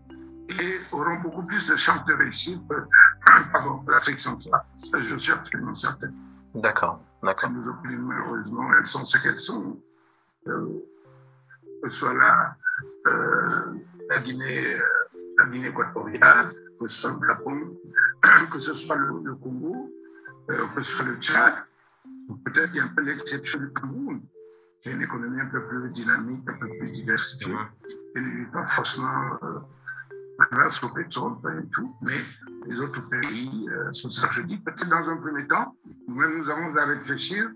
[0.49, 4.63] et auront beaucoup plus de chances de réussir que l'Afrique centrale.
[4.77, 6.11] Ça, je suis absolument certain.
[6.55, 7.51] D'accord, d'accord.
[7.51, 9.79] Nos opinions, malheureusement, elles sont ce qu'elles sont.
[10.47, 10.81] Euh,
[11.83, 12.57] que ce soit la,
[13.07, 13.75] euh,
[14.09, 14.83] la Guinée, euh,
[15.39, 17.77] la Guinée équatoriale, que ce soit le Gabon,
[18.51, 19.93] que ce soit le, le Congo,
[20.51, 21.55] euh, que ce soit le Tchad,
[22.45, 24.21] peut-être qu'il y a un peu l'exception du Cameroun
[24.83, 27.55] qui a une économie un peu plus dynamique, un peu plus diversifiée,
[28.17, 28.21] et
[28.53, 29.59] pas forcément euh,
[30.51, 32.19] grâce au pétrole, pas du tout, mais
[32.67, 34.29] les autres pays, euh, c'est ça.
[34.29, 35.75] Que je dis, peut-être dans un premier temps,
[36.09, 37.51] nous-mêmes nous avons à réfléchir,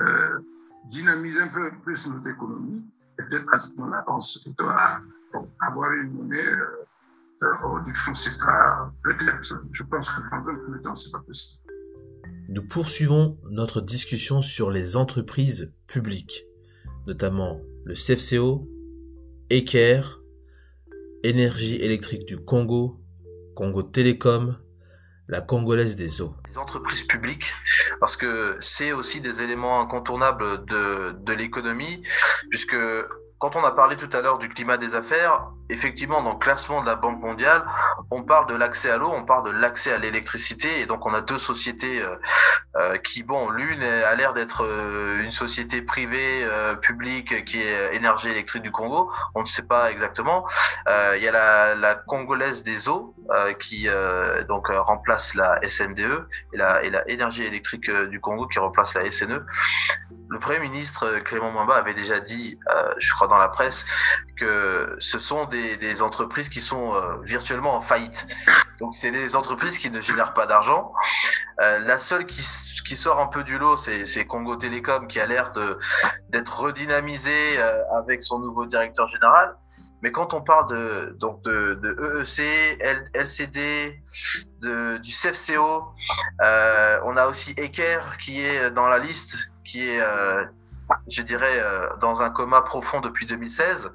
[0.00, 0.38] euh,
[0.86, 2.84] dynamiser un peu plus nos économies,
[3.18, 5.00] et peut-être à ce moment-là, on se doit
[5.60, 6.46] avoir une monnaie
[7.42, 11.62] euh, du franc CFA, peut-être, je pense que dans un premier temps, c'est pas possible.
[12.48, 16.44] Nous poursuivons notre discussion sur les entreprises publiques
[17.06, 18.68] notamment le CFCO,
[19.50, 20.20] Eker,
[21.22, 23.00] Énergie électrique du Congo,
[23.54, 24.56] Congo Télécom,
[25.28, 26.34] la congolaise des eaux.
[26.48, 27.54] Les entreprises publiques,
[28.00, 32.02] parce que c'est aussi des éléments incontournables de, de l'économie,
[32.48, 32.76] puisque
[33.40, 36.82] quand on a parlé tout à l'heure du climat des affaires, effectivement, dans le classement
[36.82, 37.64] de la Banque mondiale,
[38.10, 41.14] on parle de l'accès à l'eau, on parle de l'accès à l'électricité, et donc on
[41.14, 42.16] a deux sociétés euh,
[42.76, 47.94] euh, qui, bon, l'une a l'air d'être euh, une société privée euh, publique qui est
[47.94, 50.46] Énergie électrique du Congo, on ne sait pas exactement.
[50.88, 53.14] Euh, il y a la, la, congolaise des eaux
[53.58, 53.88] qui
[54.48, 59.08] donc remplace la SNDE et la, et la Énergie électrique du Congo qui remplace la
[59.10, 59.44] SNE.
[60.30, 62.58] Le Premier ministre Clément Mwamba avait déjà dit,
[62.98, 63.84] je crois dans la presse,
[64.36, 68.26] que ce sont des, entreprises qui sont euh, virtuellement en faillite.
[68.78, 70.92] Donc c'est des entreprises qui ne génèrent pas d'argent.
[71.60, 72.42] Euh, la seule qui,
[72.96, 75.52] sort un peu du lot, c'est Congo Télécom qui a l'air
[76.30, 79.54] d'être redynamisé euh, avec son nouveau directeur général.
[80.02, 81.78] Mais quand on parle de, donc de,
[82.18, 82.82] EEC,
[83.14, 84.00] LCD,
[84.60, 85.92] de, du CFCO,
[86.42, 89.36] euh, on a aussi Eker qui est dans la liste,
[89.70, 90.44] qui est, euh,
[91.08, 93.92] je dirais, euh, dans un coma profond depuis 2016.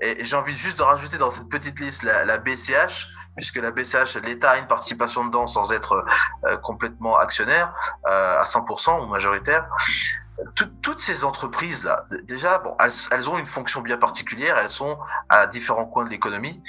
[0.00, 4.16] Et, j'ai envie juste de rajouter dans cette petite liste la, BCH, puisque la BCH,
[4.22, 6.04] l'État a une participation dedans sans être
[6.44, 7.72] euh, complètement actionnaire,
[8.04, 9.68] à 100% ou majoritaire
[10.82, 12.76] toutes ces entreprises-là, déjà, bon,
[13.10, 14.98] elles, ont une fonction bien particulière, elles sont
[15.30, 16.62] à différents coins de l'économie.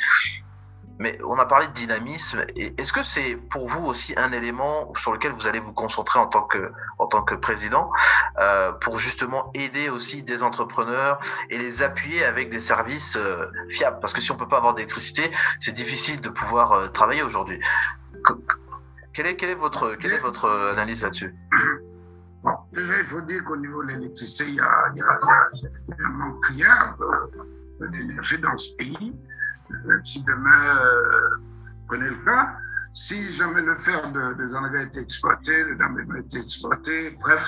[0.99, 2.43] Mais on a parlé de dynamisme.
[2.55, 6.27] Est-ce que c'est pour vous aussi un élément sur lequel vous allez vous concentrer en
[6.27, 7.91] tant que, en tant que président
[8.39, 13.99] euh, pour justement aider aussi des entrepreneurs et les appuyer avec des services euh, fiables?
[13.99, 17.59] Parce que si on peut pas avoir d'électricité, c'est difficile de pouvoir euh, travailler aujourd'hui.
[19.13, 21.33] Quelle est, quelle est, votre, quelle est votre analyse là-dessus?
[22.71, 26.09] Déjà, il faut dire qu'au niveau de l'électricité, il, y a, il, y a, un
[26.09, 26.97] manque criard
[27.79, 29.13] d'énergie dans ce pays.
[29.71, 31.37] Euh, si demain, euh,
[31.87, 32.57] prenez le cas,
[32.93, 37.47] si jamais le fer de, des avait été exploité, le dame a été exploité, bref,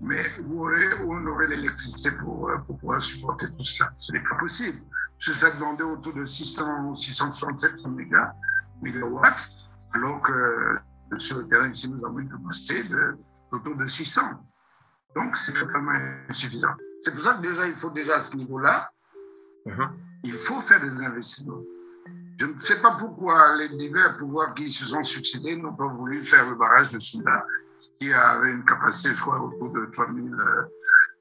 [0.00, 0.68] mais où,
[1.06, 4.80] on aurait l'électricité pour, euh, pour, pouvoir supporter tout cela Ce n'est pas possible.
[5.18, 7.86] Je ça demandait autour de 600, 667
[8.82, 9.48] mégawatts,
[9.92, 10.78] alors que
[11.18, 13.16] sur le terrain ici, nous avons une capacité de
[13.52, 14.20] autour de 600.
[15.14, 15.92] Donc, c'est totalement
[16.28, 16.74] insuffisant.
[17.00, 18.90] C'est pour ça que déjà, il faut déjà à ce niveau-là,
[19.64, 19.88] mhm.
[20.24, 21.62] Il faut faire des investissements.
[22.40, 26.22] Je ne sais pas pourquoi les divers pouvoirs qui se sont succédés n'ont pas voulu
[26.22, 27.46] faire le barrage de Souda,
[28.00, 30.34] qui avait une capacité, je crois, autour de 3000,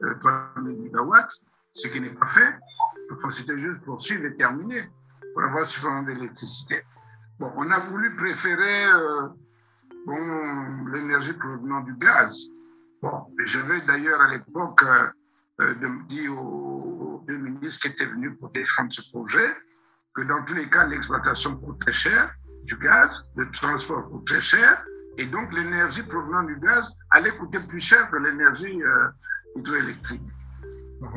[0.01, 2.55] euh, 3000 mégawatts, ce qui n'est pas fait.
[3.29, 4.89] C'était juste pour suivre et terminer,
[5.33, 6.83] pour avoir suffisamment d'électricité.
[7.39, 9.27] Bon, on a voulu préférer euh,
[10.91, 12.47] l'énergie provenant du gaz.
[13.01, 15.07] Bon, j'avais d'ailleurs à l'époque euh,
[15.61, 15.75] euh
[16.07, 19.55] dit aux, deux ministres qui étaient venus pour défendre ce projet
[20.13, 24.41] que dans tous les cas, l'exploitation coûte très cher du gaz, le transport coûte très
[24.41, 24.83] cher,
[25.17, 29.09] et donc l'énergie provenant du gaz allait coûter plus cher que l'énergie euh,
[29.55, 30.21] hydroélectrique.
[31.01, 31.09] Bon.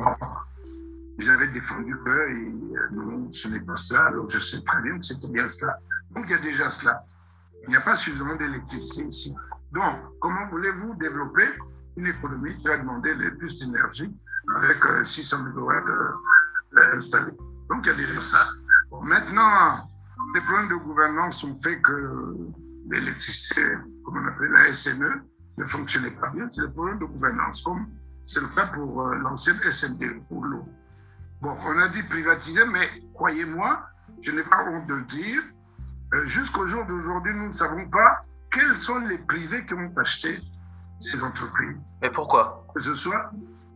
[1.19, 5.05] J'avais défendu que euh, non, ce n'est pas cela, alors je sais très bien que
[5.05, 5.79] c'était bien cela.
[6.11, 7.03] Donc il y a déjà cela.
[7.63, 9.35] Il n'y a pas suffisamment d'électricité ici.
[9.71, 11.49] Donc, comment voulez-vous développer
[11.97, 14.15] une économie qui va demander le plus d'énergie
[14.55, 15.71] avec 600 euh, MW
[16.95, 17.33] installés
[17.69, 18.47] Donc, il y a déjà ça.
[19.01, 19.87] maintenant,
[20.33, 22.35] les problèmes de gouvernance ont fait que
[22.89, 23.63] l'électricité,
[24.05, 25.21] comme on appelle la SNE,
[25.57, 26.47] ne fonctionnait pas bien.
[26.51, 27.87] C'est le problème de gouvernance, comme
[28.25, 30.65] c'est le cas pour euh, l'ancienne SND, pour l'eau.
[31.41, 33.83] Bon, on a dit privatiser, mais croyez-moi,
[34.21, 35.41] je n'ai pas honte de le dire,
[36.13, 40.39] euh, jusqu'au jour d'aujourd'hui, nous ne savons pas quels sont les privés qui ont acheté
[40.99, 41.95] ces entreprises.
[42.01, 42.65] Et pourquoi?
[42.73, 43.31] Que ce soit,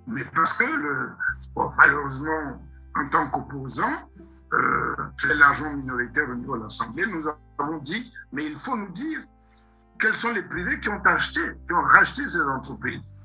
[0.07, 0.65] mais parce que
[1.77, 2.61] malheureusement,
[2.95, 4.09] en tant qu'opposant,
[4.53, 7.23] euh, très largement minoritaire au niveau de l'Assemblée, nous
[7.57, 9.19] avons dit, mais il faut nous dire
[9.99, 13.15] quels sont les privés qui ont acheté, qui ont racheté ces entreprises.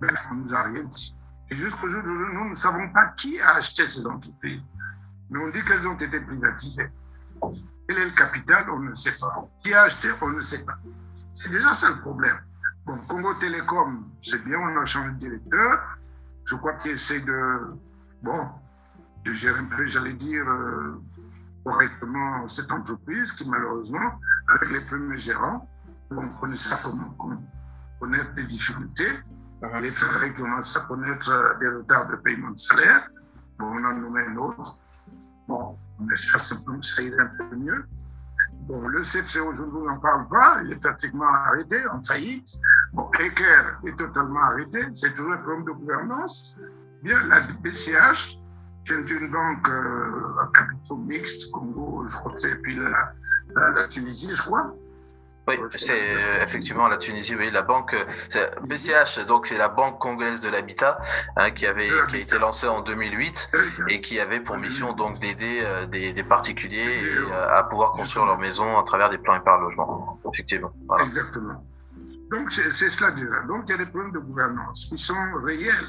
[0.00, 1.16] Mais on ne nous a rien dit.
[1.50, 4.62] Et jusqu'au jour d'aujourd'hui, nous ne savons pas qui a acheté ces entreprises.
[5.30, 6.90] Mais on dit qu'elles ont été privatisées.
[7.88, 9.48] Quel est le capital On ne sait pas.
[9.62, 10.78] Qui a acheté On ne sait pas.
[11.32, 12.38] C'est déjà ça le problème.
[12.88, 15.98] Bon, Congo Télécom, c'est bien, on a changé de directeur.
[16.42, 17.76] Je crois qu'il essaie de,
[18.22, 18.46] bon,
[19.26, 20.98] de gérer un peu, j'allais dire, euh,
[21.62, 25.68] correctement cette entreprise qui, malheureusement, avec les premiers gérants,
[26.10, 27.14] on connaît ça comme,
[28.00, 29.18] connaître des difficultés.
[29.60, 29.80] Uh-huh.
[29.82, 33.06] Les travailleurs commencent à connaître des retards de paiement de salaire.
[33.58, 34.78] Bon, on en nommé un autre.
[35.46, 37.84] Bon, on espère simplement que ça irait un peu mieux.
[38.68, 42.58] Bon, le CFCO, je ne vous en parle pas, il est pratiquement arrêté, en faillite.
[42.92, 46.58] Bon, Eker est totalement arrêté, c'est toujours un problème de gouvernance.
[47.02, 48.38] Bien, la BCH,
[48.86, 53.70] qui est une banque euh, à capitaux mixtes, Congo, je crois que c'est, puis la,
[53.72, 54.74] la Tunisie, je crois.
[55.48, 57.96] Oui, c'est euh, effectivement la Tunisie, oui, la banque
[58.64, 61.00] BCH, donc c'est la banque congolaise de l'habitat
[61.36, 63.50] hein, qui avait qui a été lancée en 2008
[63.88, 67.00] et qui avait pour mission donc d'aider euh, des, des, particuliers
[67.48, 70.20] à pouvoir construire leur maison à travers des plans épargne logement.
[70.30, 70.70] Effectivement.
[71.00, 71.64] Exactement.
[72.30, 73.40] Donc c'est cela déjà.
[73.42, 75.88] Donc il y a des problèmes de gouvernance qui sont réels.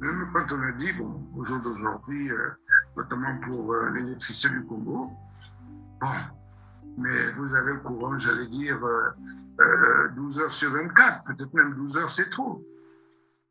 [0.00, 2.30] Même quand on a dit, bon, au jour d'aujourd'hui,
[2.96, 5.10] notamment pour l'électricité du Congo,
[6.00, 6.08] bon,
[6.96, 8.86] mais vous avez le courant, j'allais dire, 12
[9.60, 12.64] euh, euh, heures sur 24, peut-être même 12 heures, c'est trop.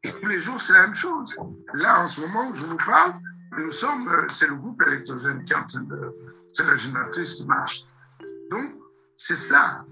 [0.03, 1.35] Et tous les jours, c'est la même chose.
[1.73, 3.15] Là, en ce moment où je vous parle,
[3.57, 6.15] Nous sommes, euh, c'est le groupe électrogène qui est en train de,
[6.51, 7.85] c'est la génératrice qui marche.
[8.49, 8.71] Donc,
[9.15, 9.85] c'est ça.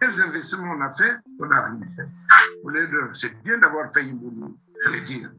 [0.00, 2.08] Quels investissements on a fait On n'a rien fait.
[3.12, 5.30] C'est bien d'avoir fait Imboulou, j'allais dire.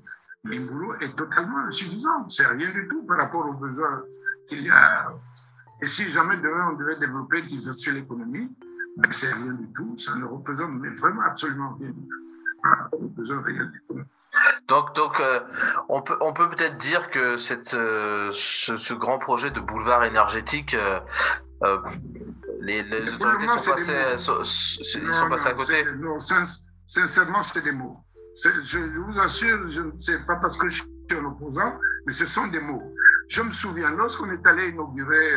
[0.43, 2.27] Mais Imboulou est totalement insuffisant.
[2.27, 4.03] C'est rien du tout par rapport aux besoins
[4.47, 5.13] qu'il y a.
[5.81, 8.51] Et si jamais demain on devait développer, diversifier l'économie,
[8.97, 9.95] ben c'est rien du tout.
[9.97, 11.93] Ça ne représente vraiment absolument rien
[13.45, 14.07] réels l'économie.
[14.67, 15.39] Donc, donc euh,
[15.87, 20.75] on peut on peut peut-être dire que cette, euh, ce, grand projet de boulevard énergétique,
[20.75, 21.79] euh
[22.83, 25.85] les, les autorités sont passées, sont, passés à côté.
[25.97, 26.17] Non,
[26.85, 27.97] sincèrement, c'est des mots.
[28.43, 31.73] Je, je, vous assure, je ne sais pas parce que je suis un opposant,
[32.05, 32.93] mais ce sont des mots.
[33.27, 35.31] Je me souviens, lorsqu'on est allé inaugurer,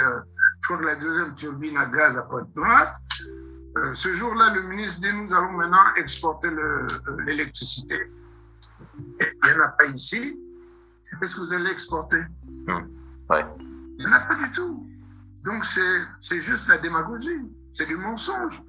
[0.60, 2.96] je crois que la deuxième turbine à gaz à Pointe-Noire,
[3.94, 6.48] ce jour-là, le ministre dit nous allons maintenant exporter
[7.26, 8.10] l'électricité
[9.44, 10.38] il n'y en a pas ici,
[11.20, 12.20] qu'est-ce que vous allez exporter?
[12.66, 12.72] Mmh.
[13.30, 13.44] ouais.
[13.98, 14.86] Il n'y en a pas du tout.
[15.44, 18.62] Donc c'est juste la démagogie, c'est du mensonge.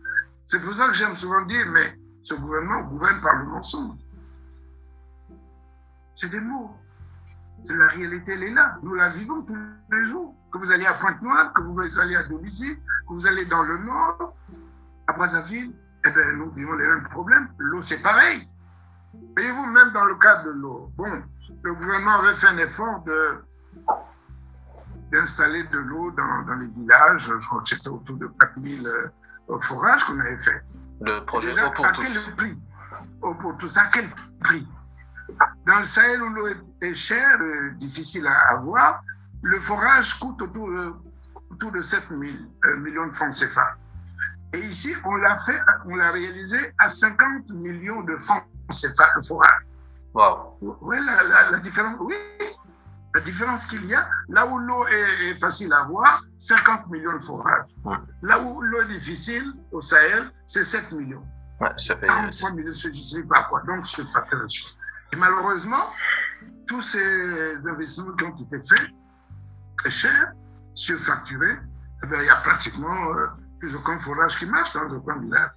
[0.47, 3.97] C'est pour ça que j'aime souvent dire, mais ce gouvernement gouverne par le mensonge.
[6.13, 6.71] C'est des mots.
[7.69, 8.77] La réalité, elle est là.
[8.83, 9.57] Nous la vivons tous
[9.91, 10.35] les jours.
[10.51, 13.77] Que vous allez à Pointe-Noire, que vous allez à Domicile, que vous allez dans le
[13.79, 14.35] nord,
[15.07, 15.73] à Brazzaville,
[16.05, 17.47] eh bien, nous vivons les mêmes problèmes.
[17.57, 18.47] L'eau, c'est pareil.
[19.35, 21.23] Voyez-vous, même dans le cas de l'eau, bon,
[21.63, 23.43] le gouvernement avait fait un effort de
[25.13, 27.31] d'installer de l'eau dans, dans, les villages.
[27.39, 30.61] Je crois que c'était autour de 4000 euh, forages qu'on avait fait.
[31.01, 32.03] Le projet Déjà, pour à tous.
[32.03, 32.57] quel prix?
[33.21, 34.09] Eau pour tous, à quel
[34.41, 34.67] prix?
[35.65, 36.47] Dans le Sahel où l'eau
[36.81, 39.01] est chère, euh, difficile à avoir,
[39.41, 40.95] le forage coûte autour, euh,
[41.49, 43.75] autour de 7 000 euh, millions de francs CFA.
[44.53, 48.43] Et ici, on l'a fait, on l'a réalisé à 50 millions de francs
[48.97, 49.61] pas le forage.
[50.13, 50.57] Wow.
[50.81, 52.15] Oui, la, la, la, différence, oui,
[53.13, 57.23] la différence qu'il y a, là où l'eau est, facile à avoir, 50 millions de
[57.23, 57.69] forages.
[58.21, 61.23] Là où l'eau est difficile, au Sahel, c'est 7 millions.
[61.59, 62.07] Ouais, ça fait...
[62.07, 63.61] 43 millions, je ne sais pas quoi.
[63.67, 64.69] Donc, c'est facturation.
[65.11, 65.91] Et malheureusement,
[66.67, 68.89] tous ces investissements qui ont été faits,
[69.77, 70.33] très chers,
[70.73, 71.57] surfacturés,
[72.03, 73.27] eh bien, il y a pratiquement euh,
[73.59, 75.51] plus aucun forage qui marche dans aucun village.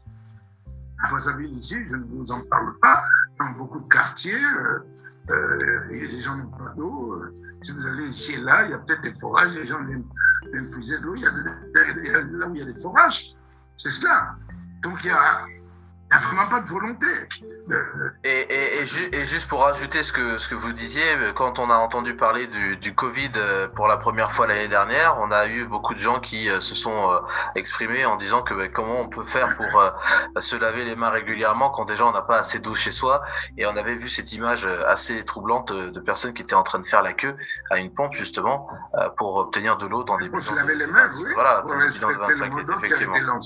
[1.02, 3.02] À Brazzaville, ici, je ne vous en parle pas,
[3.38, 4.78] dans beaucoup de quartiers, euh,
[5.30, 7.22] euh, les gens n'ont pas d'eau.
[7.62, 10.70] Si vous allez ici et là, il y a peut-être des forages, les gens viennent,
[10.70, 13.34] puiser de l'eau, il y a là où il y a des forages.
[13.76, 14.36] C'est cela.
[14.82, 15.46] Donc il y a,
[16.16, 17.06] il n'y a vraiment pas de volonté.
[18.24, 21.58] Et, et, et, ju et, juste pour ajouter ce que, ce que vous disiez, quand
[21.58, 23.30] on a entendu parler du, du Covid
[23.74, 27.20] pour la première fois l'année dernière, on a eu beaucoup de gens qui se sont
[27.54, 29.90] exprimés en disant que bah, comment on peut faire pour euh,
[30.38, 33.22] se laver les mains régulièrement quand déjà on n'a pas assez d'eau chez soi.
[33.58, 36.84] Et on avait vu cette image assez troublante de personnes qui étaient en train de
[36.84, 37.36] faire la queue
[37.70, 38.68] à une pompe justement
[39.16, 41.30] pour obtenir de l'eau dans des Pour se laver les mains, oui.
[41.34, 43.40] Voilà, pour dans de 25 le effectivement.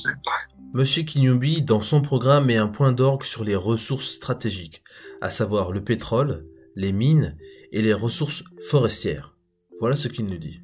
[0.72, 4.84] Monsieur Kinyubi, dans son programme, met un point d'orgue sur les ressources stratégiques,
[5.20, 7.36] à savoir le pétrole, les mines
[7.72, 9.34] et les ressources forestières.
[9.80, 10.60] Voilà ce qu'il nous dit.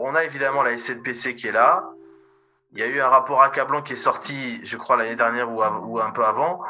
[0.00, 1.92] On a évidemment la SNPC qui est là.
[2.72, 5.62] Il y a eu un rapport accablant qui est sorti, je crois, l'année dernière ou,
[5.62, 6.60] ou, un peu avant,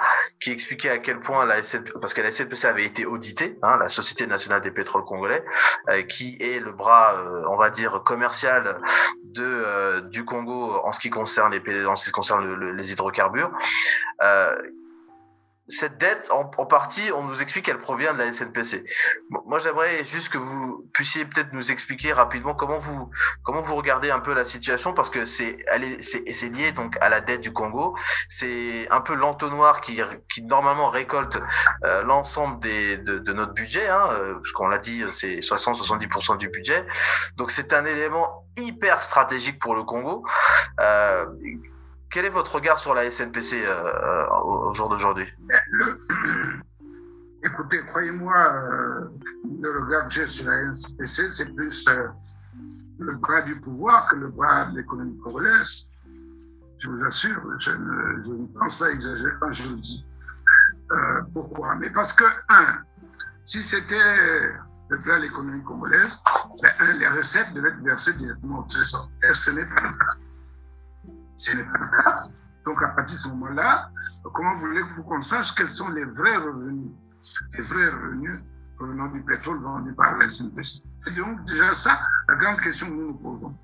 [0.44, 3.78] qui expliquait à quel point la SNPC, parce que la SNPC avait été auditée, hein,
[3.78, 5.42] la Société nationale des pétroles congolais,
[5.88, 8.78] euh, qui est le bras, euh, on va dire, commercial
[9.22, 12.72] de euh, du Congo en ce qui concerne les en ce qui concerne le, le,
[12.72, 13.52] les hydrocarbures.
[15.66, 18.85] Cette dette, en, en, partie, on nous explique qu'elle provient de la SNPC.
[19.46, 23.11] Moi, j'aimerais juste que vous puissiez peut-être nous expliquer rapidement comment vous
[23.42, 25.64] comment vous regardez un peu la situation, parce que c'est
[26.03, 27.96] c'est lié donc à la dette du Congo.
[28.29, 30.00] C'est un peu l'entonnoir qui
[30.33, 31.40] qui normalement récolte
[31.85, 36.37] euh, l'ensemble des de, de, notre budget, hein, euh, parce qu'on l'a dit, c'est 60-70%
[36.37, 36.85] du budget.
[37.37, 40.24] Donc c'est un élément hyper stratégique pour le Congo.
[40.81, 41.24] Euh,
[42.14, 45.27] quel est votre regard sur la SNPC euh, au, au, jour d'aujourd'hui?
[47.42, 49.09] Écoutez, croyez-moi, euh,
[49.61, 52.07] le regard que j'ai sur la SNPC, c'est plus euh,
[53.00, 55.90] le bras du pouvoir que le bras de l'économie congolaise.
[56.79, 60.07] Je vous assure, je ne, pense pas exagérer quand je le dis.
[60.92, 61.74] Euh, pourquoi?
[61.74, 62.79] Mais parce que, un,
[63.44, 64.53] si c'était
[64.88, 66.16] le plan de l'économie congolaise,
[66.62, 69.10] ben, les recettes devaient être versées directement au trésor.
[69.33, 70.15] Ce n'est pas le cas.
[71.44, 72.22] Ce n'est pas le cas.
[72.64, 73.90] Donc, à partir de ce moment-là,
[74.32, 76.90] comment voulez-vous qu'on sache quels sont les vrais revenus,
[77.52, 78.40] les vrais revenus
[78.76, 82.92] provenant du pétrole vendu par la SNPC Et donc, déjà ça, la grande question que
[82.94, 83.54] nous nous posons.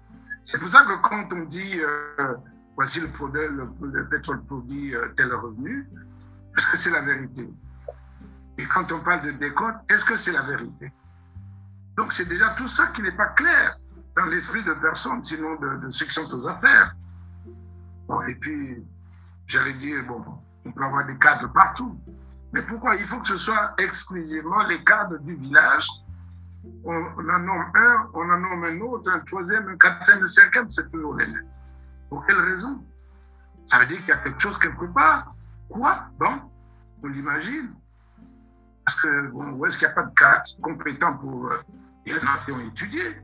[0.43, 2.35] C'est pour ça que quand on dit, euh,
[2.77, 5.89] voici le, produit, le, le pétrole produit euh, tel revenu,
[6.57, 7.49] est-ce que c'est la vérité?
[8.59, 10.93] Et quand on parle de décote, est-ce que c'est la vérité?
[11.97, 13.79] Donc c'est déjà tout ça qui n'est pas clair
[14.17, 16.95] dans l'esprit de personne, sinon de, ceux qui sont aux affaires.
[18.29, 18.85] Et puis,
[19.47, 20.25] j'allais dire, bon,
[20.65, 21.99] on peut avoir des cadres partout.
[22.53, 22.97] Mais pourquoi?
[22.97, 25.89] Il faut que ce soit exclusivement les cadres du village
[26.85, 30.71] on, en nomme un, on en nomme un autre, un troisième, un quatrième, un cinquième,
[30.71, 31.49] c'est toujours les mêmes.
[32.09, 32.85] Pour quelle raison?
[33.65, 35.35] Ça veut dire qu'il y a quelque chose quelque part.
[35.69, 36.07] Quoi?
[36.19, 36.41] Bon,
[37.03, 37.75] on l'imagine.
[38.85, 41.47] Parce que, bon, où est-ce qu'il n'y a pas de cadres compétents pour.
[41.47, 41.59] Euh,
[42.07, 43.17] il y en a qui ont étudié,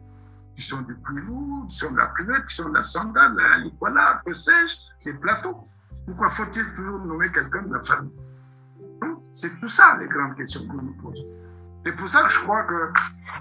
[0.57, 3.59] qui sont du lourd, qui sont de la privette, qui sont de la sandale, la
[3.59, 5.69] liquala, que sais-je, les plateaux.
[6.07, 8.13] Pourquoi faut-il toujours nommer quelqu'un de la famille?
[9.33, 11.23] C'est tout ça les grandes questions qu'on nous pose.
[11.79, 12.91] C'est pour ça que je crois que,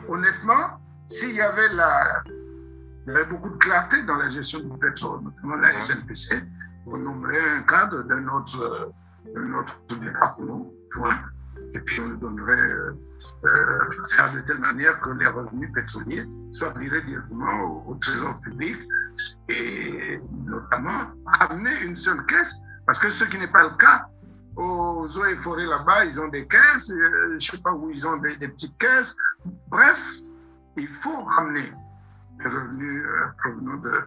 [0.10, 4.78] honnêtement, s'il y avait la, il y avait beaucoup de clarté dans la gestion du
[4.78, 6.44] pétrole, notamment la SNPC,
[6.88, 8.92] on nommerait un cadre d'un autre,
[9.34, 10.70] d'un autre département,
[11.76, 12.94] et puis on donnerait euh,
[13.44, 13.80] euh,
[14.16, 18.78] faire de telle manière que les revenus pétroliers soient virés directement au, trésor public
[19.50, 24.08] et notamment amener une seule caisse, parce que ce qui n'est pas le cas,
[24.56, 27.90] aux eaux et forêts là-bas, ils ont des caisses, euh, je ne sais pas où
[27.92, 29.16] ils ont des, petites caisses.
[29.68, 30.12] Bref,
[30.78, 31.74] il faut ramener
[32.40, 34.02] les revenus euh, provenant de,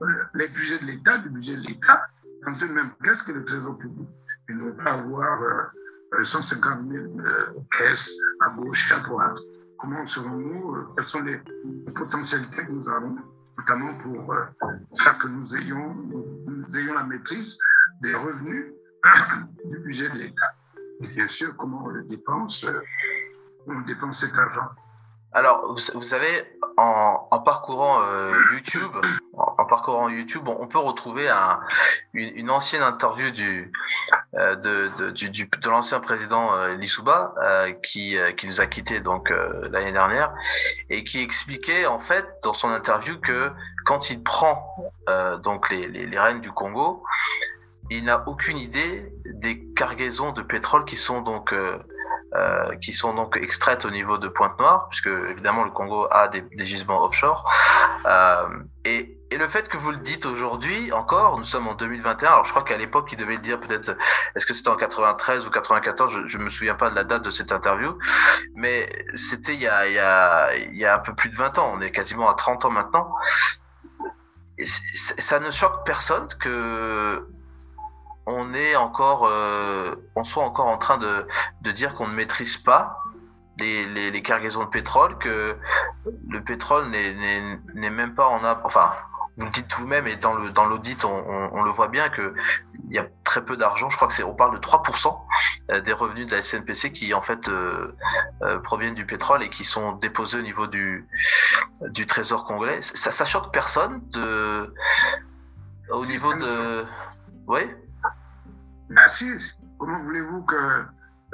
[0.34, 2.06] les budgets de l'État, du budget de l'État,
[2.46, 4.08] dans une même caisse que le trésor public.
[4.50, 5.70] Il ne pas avoir
[6.22, 9.38] 150 euh, 000 caisses à gauche et à droite.
[9.78, 11.40] Comment, selon nous, quelles sont les
[11.94, 13.16] potentialités que nous avons
[13.56, 14.44] notamment pour euh,
[14.96, 17.56] faire que nous ayons, nous ayons la maîtrise
[18.02, 18.72] des revenus
[19.66, 20.54] du budget de l'État?
[21.02, 22.80] Et bien sûr, comment on dépense, euh,
[23.68, 24.68] on dépense cet argent.
[25.32, 26.42] Alors, vous, savez,
[26.76, 28.90] en, parcourant euh, YouTube,
[29.34, 31.60] en, parcourant YouTube, on, peut retrouver un,
[32.14, 33.70] une, ancienne interview du,
[34.34, 37.34] euh, de, du, de l'ancien président euh, Lissouba,
[37.84, 39.32] qui, qui nous a quittés donc
[39.70, 40.34] l'année dernière,
[40.88, 43.52] et qui expliquait en fait dans son interview que
[43.84, 44.74] quand il prend
[45.44, 47.04] donc les, les, les rênes du Congo,
[47.88, 51.54] il n'a aucune idée des cargaisons de pétrole qui sont donc
[52.80, 57.04] qui sont donc extraites au niveau de Pointe-Noire, puisque évidemment le Congo a des, gisements
[57.04, 57.50] offshore.
[58.06, 58.46] Euh,
[58.84, 62.44] et, et, le fait que vous le dites aujourd'hui encore, nous sommes en 2021, alors
[62.44, 63.96] je crois qu'à l'époque il devait le dire peut-être,
[64.34, 67.24] est-ce que c'était en 93 ou 94, je, ne me souviens pas de la date
[67.24, 67.98] de cette interview,
[68.54, 69.86] mais c'était il, y a,
[70.54, 72.64] il, il y a un peu plus de 20 ans, on est quasiment à 30
[72.66, 73.14] ans maintenant.
[74.64, 77.26] Ça ne choque personne que
[78.26, 81.26] on est encore, euh, on soit encore en train de,
[81.62, 82.98] de dire qu'on ne maîtrise pas
[83.58, 85.56] les, les, cargaisons de pétrole, que
[86.28, 88.42] le pétrole n'est même pas en...
[88.64, 88.92] Enfin,
[89.36, 92.34] vous le dites vous-même et dans le dans l'audit on, on, le voit bien que
[92.88, 93.88] il y a très peu d'argent.
[93.88, 95.16] Je crois que c'est on parle de 3%
[95.70, 97.94] euh, des revenus de la SNPC qui en fait euh,
[98.62, 101.08] proviennent du pétrole et qui sont déposés au niveau du
[101.88, 102.82] du trésor congolais.
[102.82, 104.74] Ça, ça choque personne de
[105.90, 106.84] au niveau de
[107.46, 107.60] oui.
[109.08, 109.38] Sûr,
[109.78, 110.56] comment voulez-vous que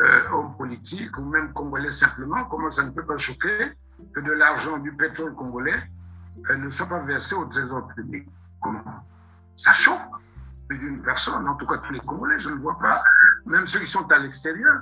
[0.01, 3.73] euh, homme politique ou même congolais simplement, comment ça ne peut pas choquer
[4.15, 5.83] que de l'argent du pétrole congolais
[6.51, 8.29] euh, ne soit pas versé au trésor public?
[8.61, 8.83] Comment?
[9.55, 10.01] Ça choque
[10.69, 13.03] plus d'une personne, en tout cas tous les Congolais, je ne vois pas,
[13.47, 14.81] même ceux qui sont à l'extérieur.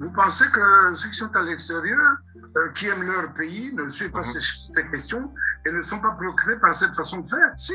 [0.00, 2.16] Vous pensez que ceux qui sont à l'extérieur,
[2.56, 5.32] euh, qui aiment leur pays, ne suivent pas ces, ces, questions
[5.64, 7.50] et ne sont pas préoccupés par cette façon de faire?
[7.54, 7.74] Si,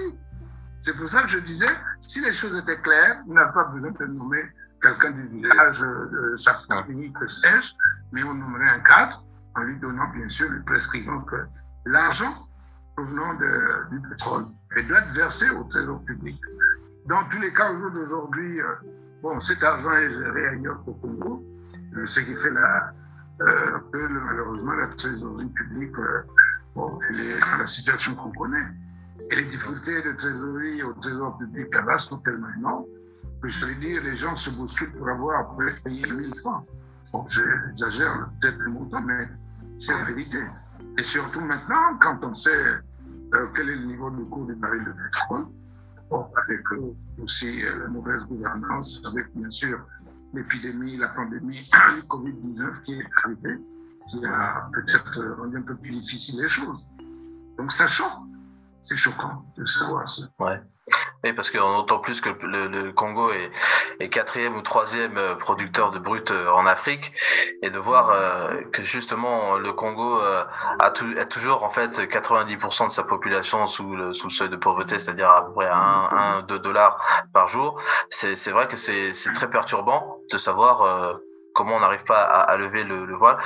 [0.81, 1.69] c'est pour ça que je disais,
[1.99, 4.43] si les choses étaient claires, on n'a pas besoin de nommer
[4.81, 7.73] quelqu'un du village, de sa famille, que sais-je,
[8.11, 9.23] mais on nommerait un cadre
[9.55, 11.35] en lui donnant, bien sûr, lui prescrivant que
[11.85, 12.47] l'argent
[12.95, 14.45] provenant du pétrole
[14.87, 16.39] doit être versé au trésor public.
[17.07, 18.75] Dans tous les cas, au jour d'aujourd'hui, euh,
[19.21, 21.43] bon, cet argent est géré ailleurs qu'au Congo,
[21.95, 22.93] euh, ce qui fait la,
[23.41, 25.95] euh, malheureusement la trésorerie publique
[26.75, 28.67] bon, est dans la situation qu'on connaît.
[29.31, 32.85] Et les difficultés de trésorerie au trésor public là-bas sont tellement énormes
[33.41, 36.65] que je vais dire, les gens se bousculent pour avoir payé 1000 francs.
[37.11, 39.27] Bon, j'exagère peut-être le montant, mais
[39.77, 40.39] c'est la vérité.
[40.97, 42.51] Et surtout maintenant, quand on sait
[43.33, 45.45] euh, quel est le niveau du cours du baril de pétrole,
[46.09, 49.79] bon, avec euh, aussi euh, la mauvaise gouvernance, avec bien sûr
[50.33, 53.57] l'épidémie, la pandémie du Covid-19 qui est arrivée,
[54.09, 56.87] qui a peut-être rendu un peu plus difficile les choses.
[57.57, 58.11] Donc ça choque
[58.81, 60.23] c'est choquant de savoir ça.
[60.39, 60.59] Ouais.
[61.23, 65.99] Oui, parce qu'on entend plus que le, Congo est, quatrième ou troisième euh, producteur de
[65.99, 67.11] brut euh, en Afrique,
[67.61, 70.19] et de voir euh, que justement le Congo
[70.79, 70.91] a,
[71.25, 75.53] toujours en fait 90% de sa population sous le, seuil de pauvreté, c'est-à-dire à peu
[75.53, 76.97] près 1, 1 2 dollars
[77.33, 77.79] par jour.
[78.09, 81.19] C'est vrai que c'est très perturbant de savoir
[81.53, 83.37] comment on n'arrive pas à, lever le, voile.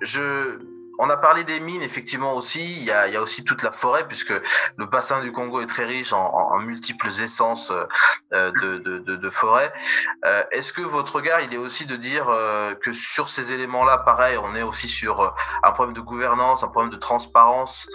[0.00, 0.58] je
[0.98, 2.78] on a parlé des mines, effectivement aussi.
[2.78, 4.32] Il y a, aussi toute la forêt, puisque
[4.76, 7.72] le bassin du Congo est très riche en, multiples essences
[8.32, 9.72] euh, de, de, forêt.
[10.24, 13.98] Euh, est-ce que votre regard, il est aussi de dire euh, que sur ces éléments-là,
[13.98, 17.88] pareil, on est aussi sur un problème de gouvernance, un problème de transparence,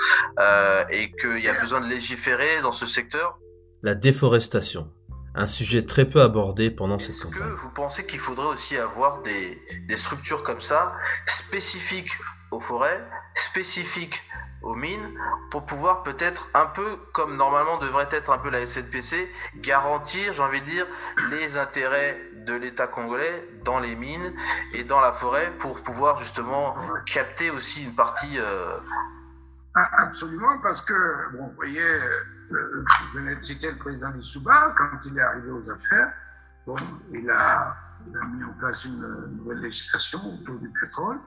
[0.90, 3.38] et qu'il y a besoin de légiférer dans ce secteur?
[3.82, 4.92] La déforestation
[5.34, 7.40] un sujet très peu abordé pendant cette campagne.
[7.40, 10.94] Est-ce que vous pensez qu'il faudrait aussi avoir des, des structures comme ça,
[11.26, 12.18] spécifiques
[12.52, 14.22] aux forêts, spécifiques
[14.62, 15.18] aux mines,
[15.50, 20.44] pour pouvoir peut-être un peu, comme normalement devrait être un peu la SNPC, garantir, j'ai
[20.44, 20.86] envie de dire,
[21.30, 24.34] les intérêts de l'État congolais dans les mines
[24.74, 26.76] et dans la forêt pour pouvoir justement
[27.06, 28.38] capter aussi une partie.
[28.38, 28.78] Euh,
[29.74, 30.94] ah, absolument, parce que,
[31.36, 35.50] bon, vous voyez, euh, je venais de citer le président Souba, quand il est arrivé
[35.50, 36.12] aux affaires,
[36.68, 36.76] bon,
[37.14, 37.76] il a,
[38.08, 41.18] il a mis en place une nouvelle législation autour du pétrole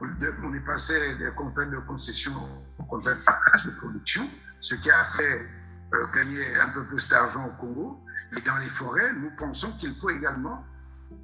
[0.00, 2.32] on est passé des contrats de concession
[2.78, 4.28] aux contrats de partage de production,
[4.60, 5.46] ce qui a fait
[5.92, 8.00] euh, gagner un peu plus d'argent au Congo.
[8.36, 10.64] Et dans les forêts, nous pensons qu'il faut également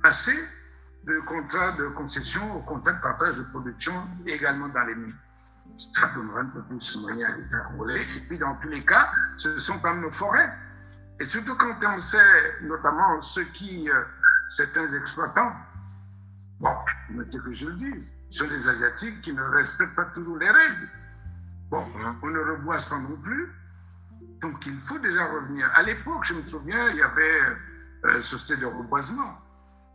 [0.02, 0.36] passer
[1.04, 3.92] de contrats de concession au contrat de partage de production
[4.26, 5.14] également dans les mines.
[5.76, 8.06] Ça donnera un peu plus de moyens à l'État congolais.
[8.16, 10.52] Et puis, dans tous les cas, ce sont comme nos forêts.
[11.18, 14.02] Et surtout quand on sait, notamment ceux qui, euh,
[14.48, 15.52] certains exploitants,
[17.20, 20.38] Bon, mais que je le dise, ce sont les Asiatiques qui ne respectent pas toujours
[20.38, 20.88] les règles.
[21.70, 22.16] Bon, hein?
[22.22, 23.52] on ne reboise pas non plus.
[24.40, 25.70] Donc il faut déjà revenir.
[25.74, 27.40] À l'époque, je me souviens, il y avait
[28.06, 29.38] euh, société de reboisement,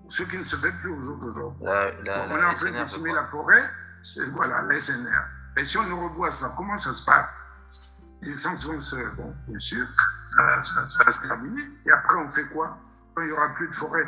[0.08, 1.30] ce qui ne se fait plus aujourd'hui.
[1.62, 3.70] on est en train de décimer la forêt,
[4.02, 5.24] c'est voilà, la SNR.
[5.58, 7.36] Et si on ne reboise pas, comment ça se passe?
[8.22, 8.68] Les essences
[9.18, 9.86] bon, bien sûr,
[10.26, 11.64] ça, ça va se terminer.
[11.86, 12.78] Et après, on fait quoi?
[13.14, 14.08] Quand il n'y aura plus de forêt,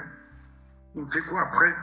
[0.96, 1.76] on fait quoi après?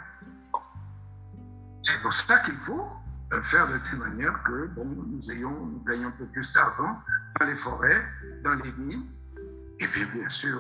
[1.85, 2.89] C'est pour ça qu'il faut
[3.33, 6.99] euh, faire de telle manière que nous, ayons, nous gagnons un peu plus d'argent
[7.39, 8.03] dans les forêts,
[8.43, 9.07] dans les mines,
[9.79, 10.59] et puis bien sûr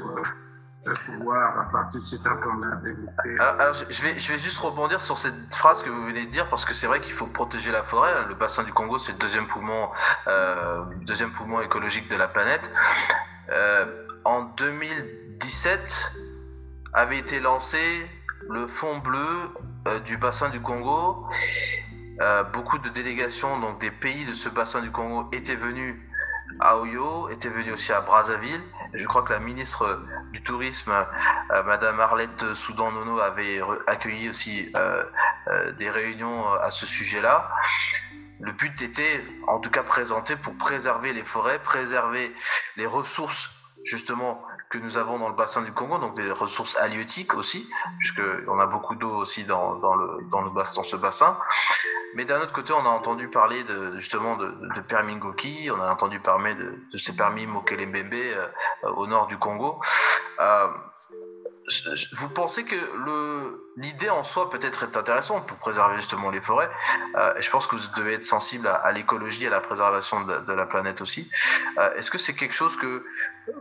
[0.87, 3.39] euh, pouvoir, à partir de cet argent-là, développer.
[3.39, 6.49] Alors, je, vais, je vais juste rebondir sur cette phrase que vous venez de dire,
[6.51, 8.13] parce que c'est vrai qu'il faut protéger la forêt.
[8.29, 9.89] Le bassin du Congo, c'est le deuxième poumon,
[10.27, 12.71] euh, deuxième poumon écologique de la planète.
[14.27, 16.13] en 2017,
[16.95, 18.09] avait été lancé
[18.49, 19.51] le fond bleu
[19.89, 21.27] euh, du bassin du Congo.
[22.21, 25.97] Euh, beaucoup de délégations donc des pays de ce bassin du Congo étaient venus
[26.61, 28.63] à Oyo, étaient venus aussi à Brazzaville.
[28.93, 30.93] Je crois que la ministre du Tourisme,
[31.53, 34.73] euh, Madame Arlette Soudan-Nono, avait accueilli aussi
[35.79, 37.51] des réunions à ce sujet-là.
[38.41, 42.33] Le but était, en tout cas, présenté pour préserver les forêts, préserver
[42.77, 43.51] les ressources
[43.85, 44.43] justement
[44.75, 47.69] que nous avons dans le bassin du Congo, donc des ressources halieutiques aussi,
[48.01, 51.39] puisqu'on a beaucoup d'eau aussi dans, dans, le, dans, le, dans ce bassin.
[52.17, 55.17] Mais d'un autre côté, on a entendu parler de, justement de, de permis
[55.71, 58.49] on a entendu parler de, de ces permis Mokelembembe euh,
[58.97, 59.81] au nord du Congo.
[60.41, 60.69] Euh,
[62.17, 62.77] vous pensez que
[63.77, 66.71] l'idée en soi peut-être est intéressante pour préserver justement les forêts.
[67.17, 70.67] Euh, je pense que vous devez être sensible à, l'écologie, à la préservation de, la
[70.67, 71.31] planète aussi.
[71.79, 73.05] Euh, est-ce que c'est quelque chose que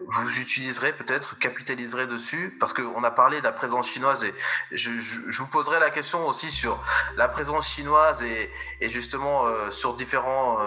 [0.08, 2.56] vous utiliserez peut-être, capitaliserez dessus?
[2.60, 4.34] Parce qu'on a parlé de la présence chinoise et
[4.72, 4.92] je,
[5.40, 6.82] vous poserai la question aussi sur
[7.18, 8.52] la présence chinoise et,
[8.82, 10.60] justement euh, sur différents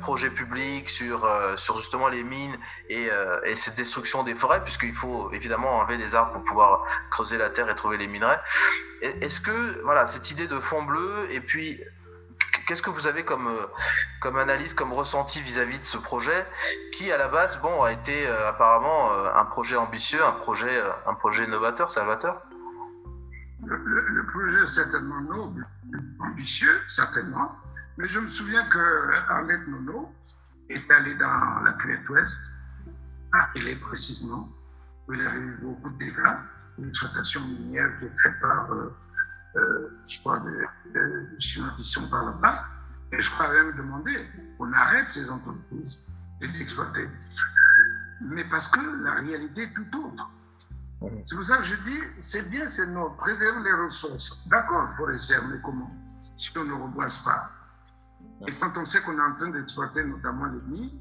[0.00, 3.08] projets publics, sur, sur justement les mines et,
[3.44, 7.50] et cette destruction des forêts, puisqu'il faut évidemment enlever des arbres pour pouvoir creuser la
[7.50, 8.40] terre et trouver les minerais.
[9.02, 11.80] Est-ce que voilà cette idée de fond bleu et puis
[12.66, 13.66] qu'est-ce que vous avez comme, euh,
[14.20, 16.46] comme analyse, comme ressenti vis-à-vis de ce projet
[16.92, 20.80] qui, à la base, bon, a été euh, apparemment euh, un projet ambitieux, un projet,
[21.06, 22.42] un projet novateur, salvateur?
[23.64, 25.66] Le, projet est certainement noble,
[26.20, 27.56] ambitieux, certainement.
[27.98, 30.14] Mais je me souviens que Arlette Nono
[30.68, 32.52] est allée dans la Crête Ouest,
[33.32, 34.48] à est précisément,
[35.08, 36.36] où il avait eu beaucoup de dégâts
[36.78, 38.94] une exploitation minière qui est faite par, euh,
[39.56, 42.64] euh, je crois, des, Chinois qui sont par là-bas.
[43.12, 46.06] Et je crois même demander qu'on arrête ces entreprises
[46.40, 47.08] d'exploiter.
[48.20, 50.30] Mais parce que la réalité est tout autre.
[51.24, 54.46] C'est pour ça que je dis, c'est bien, c'est notre, préserver les ressources.
[54.48, 55.90] D'accord, il faut réserver, mais comment?
[56.36, 57.50] Si on ne reboise pas.
[58.46, 61.00] Et quand on sait qu'on est en train d'exploiter notamment les mines,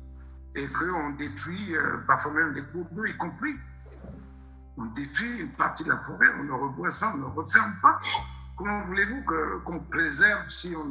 [0.56, 3.56] et qu'on détruit euh, parfois même les cours d'eau, y compris
[4.80, 8.00] on détruit une partie de la forêt, on ne reboise pas, on ne referme pas.
[8.56, 9.24] Comment voulez-vous
[9.66, 10.86] qu'on préserve si on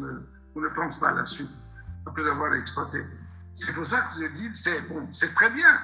[0.61, 1.65] ne, pense pas à la suite,
[2.07, 3.05] après avoir exploité?
[3.55, 5.81] C'est pour ça que je dis, c'est bon, c'est très bien.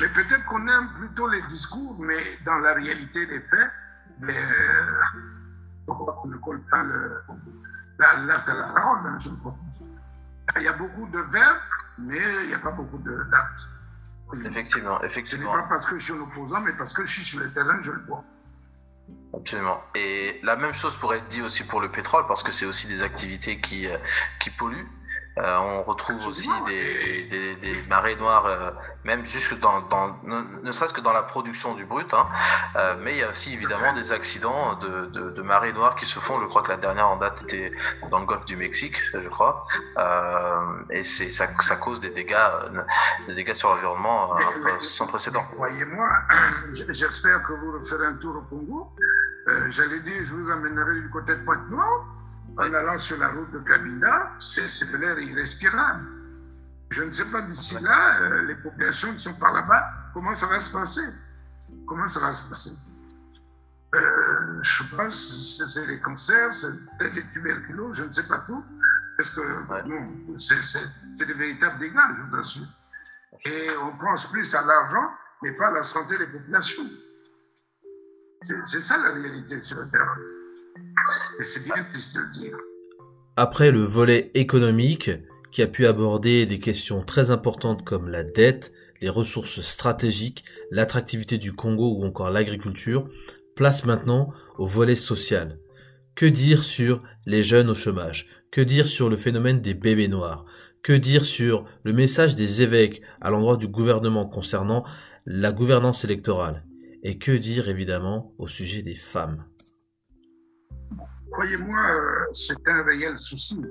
[0.00, 3.70] Mais peut-être qu'on aime plutôt les discours, mais dans la réalité des faits,
[4.18, 4.34] ben,
[5.86, 9.54] pourquoi on ne colle pas à la parole, hein, je pense.
[10.56, 11.58] Il y a beaucoup de verbes,
[11.98, 13.68] mais il n'y a pas beaucoup d'actes.
[14.44, 15.52] Effectivement, effectivement.
[15.52, 17.38] Ce n'est pas parce que je suis un opposant, mais parce que je suis sur
[17.38, 18.24] le terrain, je le vois.
[19.34, 19.80] Absolument.
[19.94, 22.86] Et la même chose pourrait être dit aussi pour le pétrole, parce que c'est aussi
[22.86, 23.98] des activités qui, euh,
[24.40, 24.88] qui polluent.
[25.38, 28.70] Euh, on retrouve aussi des, des, des, marées noires, euh,
[29.04, 32.12] même jusque dans, dans ne, serait-ce que dans la production du brut.
[32.14, 32.26] Hein.
[32.76, 36.06] Euh, mais il y a aussi évidemment des accidents de, de, de, marées noires qui
[36.06, 36.38] se font.
[36.40, 37.70] Je crois que la dernière en date était
[38.10, 39.66] dans le golfe du Mexique, je crois.
[40.90, 42.36] Et c'est ça, ça, cause des dégâts,
[43.26, 44.34] des dégâts sur l'environnement
[44.80, 45.44] sans précédent.
[45.58, 46.08] Voyez-moi,
[46.72, 48.88] j'espère que vous ferez un tour au Congo.
[49.68, 52.06] J'allais dire, je vous amènerai du côté de Pointe-Noire
[52.58, 56.06] en allant sur la route de Cabinda, c'est de l'air irrespirable.
[56.90, 59.84] Je ne sais pas d'ici là, euh, les populations qui sont par là-bas,
[60.14, 61.02] comment ça va se passer?
[61.86, 62.70] Comment ça va se passer?
[63.94, 68.38] Euh, Je pas si c'est les cancers, c'est peut-être les tuberculoses, je ne sais pas
[68.38, 68.64] tout.
[69.16, 69.40] Parce que
[69.88, 72.66] non, c'est des véritables dégâts, je vous assure.
[73.44, 75.10] Et on pense plus à l'argent,
[75.42, 76.84] mais pas à la santé des populations.
[78.42, 80.16] C'est ça la réalité sur le terrain.
[83.36, 85.10] Après le volet économique,
[85.52, 91.38] qui a pu aborder des questions très importantes comme la dette, les ressources stratégiques, l'attractivité
[91.38, 93.08] du Congo ou encore l'agriculture,
[93.54, 95.58] place maintenant au volet social.
[96.14, 98.26] Que dire sur les jeunes au chômage?
[98.50, 100.46] Que dire sur le phénomène des bébés noirs?
[100.82, 104.84] Que dire sur le message des évêques à l'endroit du gouvernement concernant
[105.26, 106.64] la gouvernance électorale?
[107.02, 109.44] Et que dire évidemment au sujet des femmes?
[111.36, 113.62] Croyez-moi, euh, c'est un réel souci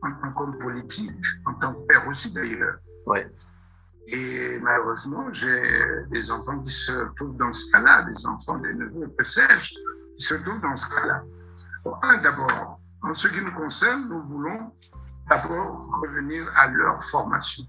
[0.00, 2.78] en tant qu'homme politique, en tant que père aussi d'ailleurs.
[3.04, 3.30] Ouais.
[4.06, 9.12] Et malheureusement, j'ai des enfants qui se trouvent dans ce cas-là, des enfants, des neveux,
[9.18, 9.74] que sais-je,
[10.16, 11.22] qui se trouvent dans ce cas-là.
[12.22, 14.72] D'abord, en ce qui nous concerne, nous voulons
[15.28, 17.64] d'abord revenir à leur formation.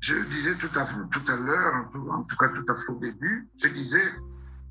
[0.00, 3.48] Je disais tout à, tout à l'heure, en, tout cas tout à fait au début,
[3.62, 4.12] je disais,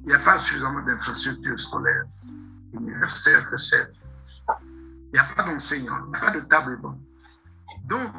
[0.05, 2.05] il n'y a pas suffisamment d'infrastructures scolaires,
[2.73, 3.91] universitaires, que c'est.
[5.07, 6.99] Il n'y a pas d'enseignants, il n'y a pas de table banc.
[7.85, 8.11] Donc,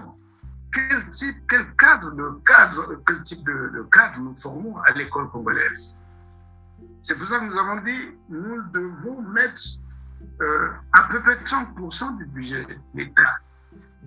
[0.72, 5.96] quel type, quel cadre de cadre, quel type de, cadre nous formons à l'école congolaise?
[7.00, 9.60] C'est pour ça que nous avons dit, nous devons mettre
[10.40, 13.36] euh, à peu près 30% du budget de l'État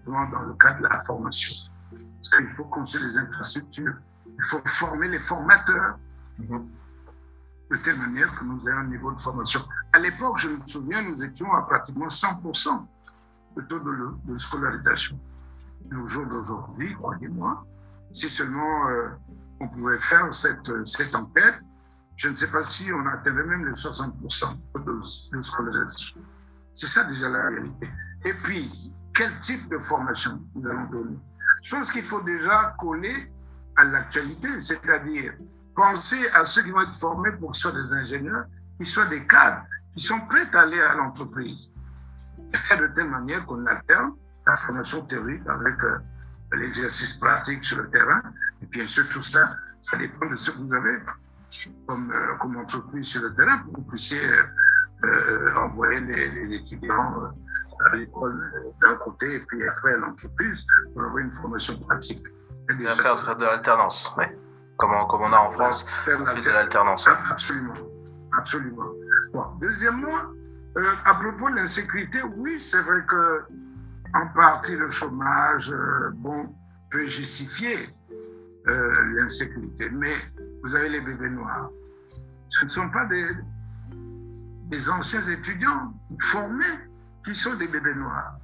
[0.05, 1.71] dans le cadre de la formation.
[1.91, 5.97] Parce qu'il faut construire les infrastructures, il faut former les formateurs.
[6.41, 6.65] Mm-hmm
[7.69, 9.61] de telle manière que nous ayons un niveau de formation.
[9.93, 12.85] À l'époque, je me souviens, nous étions à pratiquement 100%
[13.57, 15.19] de taux de, scolarisation.
[15.91, 17.65] au jour d'aujourd'hui, croyez-moi,
[18.11, 19.09] si seulement euh,
[19.59, 21.55] on pouvait faire cette, cette enquête,
[22.15, 26.19] je ne sais pas si on atteindrait même les 60% de, de scolarisation.
[26.73, 27.89] C'est ça déjà la réalité.
[28.25, 31.17] Et puis, quel type de formation nous allons donner?
[31.61, 33.31] Je pense qu'il faut déjà coller
[33.75, 35.33] à l'actualité, c'est-à-dire
[35.79, 38.43] Pensez à ceux qui vont être formés pour qu'ils soient des ingénieurs,
[38.75, 39.61] qu'ils soient des cadres,
[39.95, 41.71] qui sont prêts à aller à l'entreprise.
[42.53, 44.11] Faire de telle manière qu'on alterne
[44.45, 45.99] la formation théorique avec euh,
[46.51, 48.21] l'exercice pratique sur le terrain.
[48.61, 50.99] Et bien sûr, tout ça, ça dépend de ce que vous avez
[51.87, 54.21] comme, euh, comme entreprise sur le terrain pour que vous puissiez
[55.05, 57.23] euh, envoyer les, étudiants
[57.85, 58.51] à l'école
[58.81, 62.27] d'un côté et puis après à l'entreprise pour avoir une formation pratique.
[62.69, 64.25] Et après, faire de l'alternance, oui
[64.79, 67.07] comme on, a en France, fait de l'alternance.
[67.29, 67.73] Absolument,
[68.37, 68.85] absolument.
[69.59, 70.15] Deuxièmement,
[70.77, 73.43] euh, à propos de l'insécurité, oui, c'est vrai que
[74.13, 76.55] en partie le chômage, euh, bon,
[76.89, 77.93] peut justifier
[78.67, 80.15] euh, l'insécurité, mais
[80.63, 81.69] vous avez les bébés noirs.
[82.47, 83.27] Ce ne sont pas des,
[84.69, 86.79] des anciens étudiants formés
[87.25, 88.39] qui sont des bébés noirs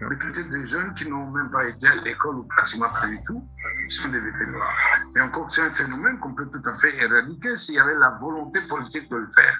[0.00, 3.20] mais peut-être des jeunes qui n'ont même pas été à l'école ou pratiquement pas du
[3.22, 3.42] tout,
[3.88, 4.74] qui sont des bébés noirs.
[5.16, 8.10] Et encore, c'est un phénomène qu'on peut tout à fait éradiquer s'il y avait la
[8.20, 9.58] volonté politique de le faire.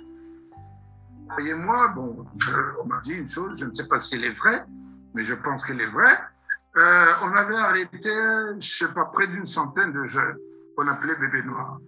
[1.28, 2.26] Croyez-moi, bon,
[2.82, 4.64] on m'a dit une chose, je ne sais pas si elle est vraie,
[5.14, 6.18] mais je pense qu'elle est vraie.
[6.76, 10.37] Euh, on avait arrêté, je ne sais pas, près d'une centaine de jeunes
[10.76, 11.78] qu'on appelait bébés noirs.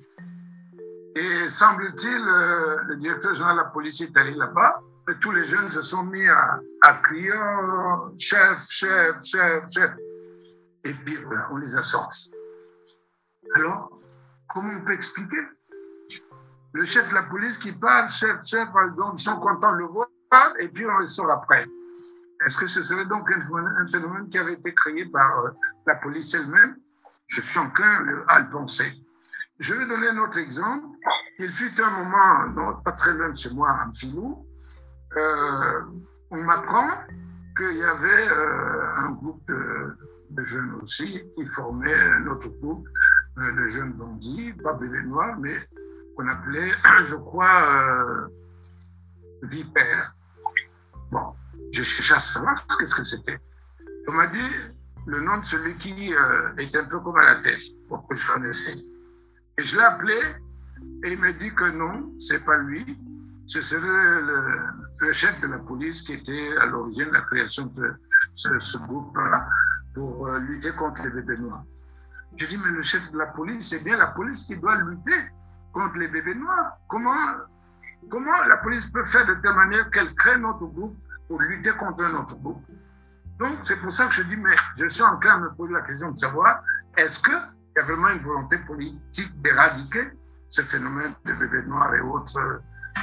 [1.15, 4.81] Et semble-t-il, euh, le directeur général de la police est allé là-bas
[5.15, 6.61] tous les jeunes se sont mis à,
[7.03, 9.91] crier oh, chef, chef, chef, chef.
[10.85, 11.19] Et puis
[11.51, 12.33] on les a sortis.
[13.57, 13.91] Alors,
[14.49, 15.43] comment on peut expliquer?
[16.73, 19.87] Le chef de la police qui parle, chef, chef, donc ils sont contents de le
[19.87, 20.09] voir,
[20.59, 21.67] et puis on les sort après.
[22.47, 25.51] Est-ce que ce serait donc un phénomène qui avait été créé par euh,
[25.87, 26.77] la police elle-même?
[27.27, 28.93] Je suis enclin à le penser.
[29.59, 30.87] je vais donner un autre exemple.
[31.39, 34.47] Il fut un moment, pas très loin de chez moi, en Filou,
[35.17, 35.81] euh,
[36.31, 36.89] on m'apprend
[37.57, 42.87] qu'il y avait euh, un groupe de, jeunes aussi qui formait un autre groupe
[43.39, 45.57] euh, de jeunes bandits, pas bébés noirs, mais
[46.17, 46.73] qu'on appelait,
[47.07, 48.29] je crois,
[49.43, 50.15] Vipère.
[51.11, 51.35] Bon,
[51.73, 53.41] j'ai cherché à savoir ce que c'était.
[54.07, 54.51] On m'a dit
[55.07, 58.27] le nom de celui qui est un peu comme à la tête, pour que je
[58.31, 58.77] connaissais.
[59.57, 60.21] Et je l'ai appelé
[61.05, 62.99] et il m'a dit que non, c'est pas lui,
[63.49, 67.95] ce serait le, chef de la police qui était à l'origine de la création de
[68.35, 69.49] ce, groupe-là
[69.95, 71.65] pour euh, lutter contre les bébés noirs.
[72.37, 75.31] Je dis, mais le chef de la police, c'est bien la police qui doit lutter
[75.73, 76.77] contre les bébés noirs.
[76.89, 77.17] Comment,
[78.11, 82.05] comment la police peut faire de telle manière qu'elle crée notre groupe pour lutter contre
[82.05, 82.63] un autre groupe?
[83.39, 85.73] Donc, c'est pour ça que je dis, mais je suis en train de me poser
[85.73, 86.63] la question de savoir,
[86.99, 90.11] est-ce qu'il y a vraiment une volonté politique d'éradiquer
[90.51, 92.39] ce phénomène de bébés noirs et autres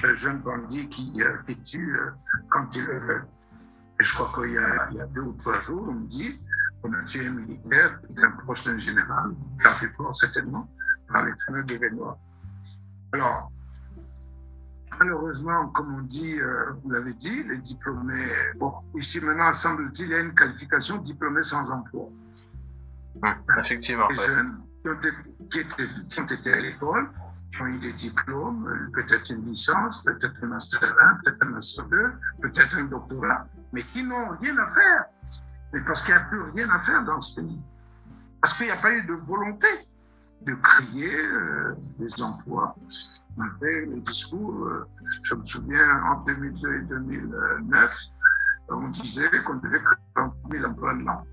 [0.04, 2.12] un jeune bandit qui, euh, qui tue euh,
[2.50, 3.24] quand il veut.
[4.00, 6.40] Et je crois qu'il y, y, a deux ou trois jours, on me dit
[6.82, 9.32] qu'on a tué un militaire, un proche d'un général,
[9.64, 10.70] la plupart certainement,
[11.08, 12.20] par les fameux événements.
[13.14, 13.52] Alors,
[15.00, 18.28] malheureusement, comme on dit, euh, vous l'avez dit, les diplômés,
[18.58, 22.10] bon, ici maintenant, semble-t-il, il y a une qualification diplômé sans emploi.
[23.22, 24.10] Hum, effectivement.
[24.10, 25.10] Les jeunes qui ont, été,
[26.10, 27.10] qui ont été à l'école,
[27.62, 31.86] ont eu des diplômes, euh, peut-être une licence, peut-être un master 1, peut-être un master
[31.86, 35.06] 2, peut-être un doctorat, mais qui n'ont rien à faire.
[35.86, 37.62] Parce qu'il n'y a plus rien à faire dans ce pays.
[38.42, 39.68] Parce qu'il n'y a pas eu de volonté
[40.42, 42.76] de créer euh, des emplois.
[43.36, 44.88] Malgré les discours, euh,
[45.24, 48.00] je me souviens en 2002 et 2009,
[48.70, 51.26] on disait qu'on devait créer 30 000 emplois de l'an.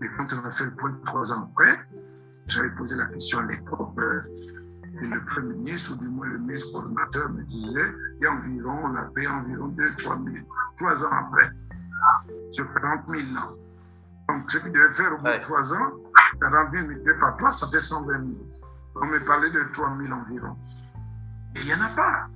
[0.00, 1.78] Mais quand on a fait le point trois ans après,
[2.46, 3.98] j'avais posé la question à l'époque,
[5.02, 8.32] et le Premier ministre, ou du moins le ministre coordinateur, me disait il y a
[8.32, 10.36] environ, on a payé environ 2 3 000,
[10.76, 11.50] trois ans après,
[12.50, 13.52] sur 40 000 ans.
[14.28, 15.90] Donc, ce qu'il devait faire au bout de trois ans,
[16.40, 18.24] 40 000 multiplié par 3, ça fait 120 000.
[18.96, 20.56] On me parlait de 3 000 environ.
[21.56, 22.28] Et il n'y en a pas.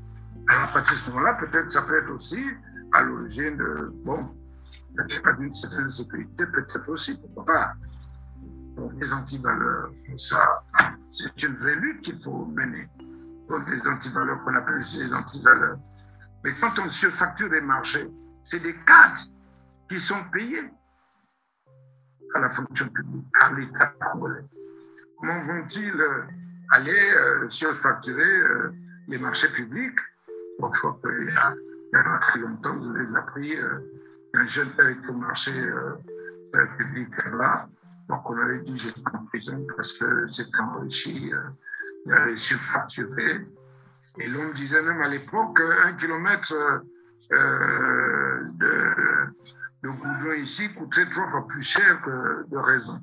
[0.48, 2.44] Alors, à partir de ce moment-là, peut-être que ça peut être aussi
[2.92, 4.28] à l'origine de, bon,
[4.96, 7.72] peut-être pas d'une certaine sécurité, peut-être aussi, pourquoi pas.
[8.76, 10.64] Donc, les antivaleurs, ça,
[11.10, 12.88] c'est une vraie lutte qu'il faut mener
[13.48, 15.78] contre les antivaleurs qu'on appelle ici les antivaleurs.
[16.42, 18.08] Mais quand on surfacture les marchés,
[18.42, 19.22] c'est des cadres
[19.88, 20.70] qui sont payés
[22.34, 24.44] à la fonction publique, à l'État congolais.
[25.18, 26.22] Comment vont-ils euh,
[26.70, 28.72] aller euh, surfacturer euh,
[29.08, 29.98] les marchés publics?
[30.58, 31.54] Bon, je crois qu'il y a,
[31.92, 33.56] pas très longtemps, vous avez appris,
[34.34, 35.52] un jeune le marché
[36.76, 37.68] public là,
[38.08, 43.46] donc, on avait dit j'étais en prison parce que c'était enrichi, euh, avait surfacturé.
[44.18, 46.54] Et l'on disait même à l'époque qu'un kilomètre
[47.32, 48.94] euh, de,
[49.82, 53.02] de goudron ici coûterait trois fois plus cher que de raison.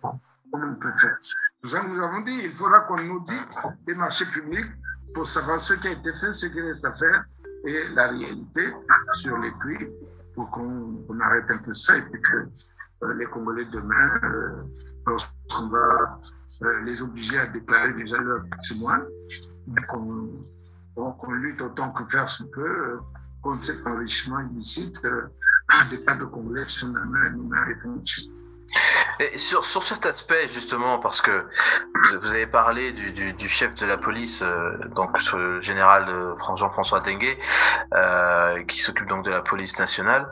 [0.00, 1.18] Comment on peut faire?
[1.62, 4.70] Nous avons dit il faudra qu'on audite les marchés publics
[5.12, 7.24] pour savoir ce qui a été fait, ce qui reste à faire
[7.66, 8.72] et la réalité
[9.12, 9.88] sur les prix
[10.34, 12.46] pour qu'on arrête un peu ça et puis que euh,
[13.16, 14.62] les Congolais demain, euh,
[15.06, 16.18] lorsqu'on va
[16.62, 19.04] euh, les obliger à déclarer déjà leur patrimoine,
[19.88, 22.98] qu'on lutte autant que faire se peut
[23.40, 25.00] contre cet enrichissement illicite
[25.90, 28.32] des tas de Congolais qui sont nous réfléchis.
[29.36, 31.48] Sur, cet aspect, justement, parce que
[32.20, 37.36] vous avez parlé du, chef de la police, euh, donc le général euh, Jean-François Dengue,
[37.94, 40.28] euh, qui s'occupe donc de la police nationale.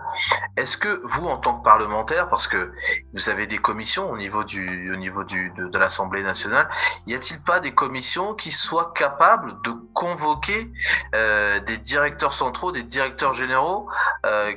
[0.56, 2.70] Est-ce que vous, en tant que parlementaire, parce que
[3.12, 6.68] vous avez des commissions au niveau du, au niveau du, de, l'Assemblée nationale,
[7.08, 10.70] y a-t-il pas des commissions qui soient capables de convoquer
[11.12, 13.88] des directeurs centraux, des directeurs généraux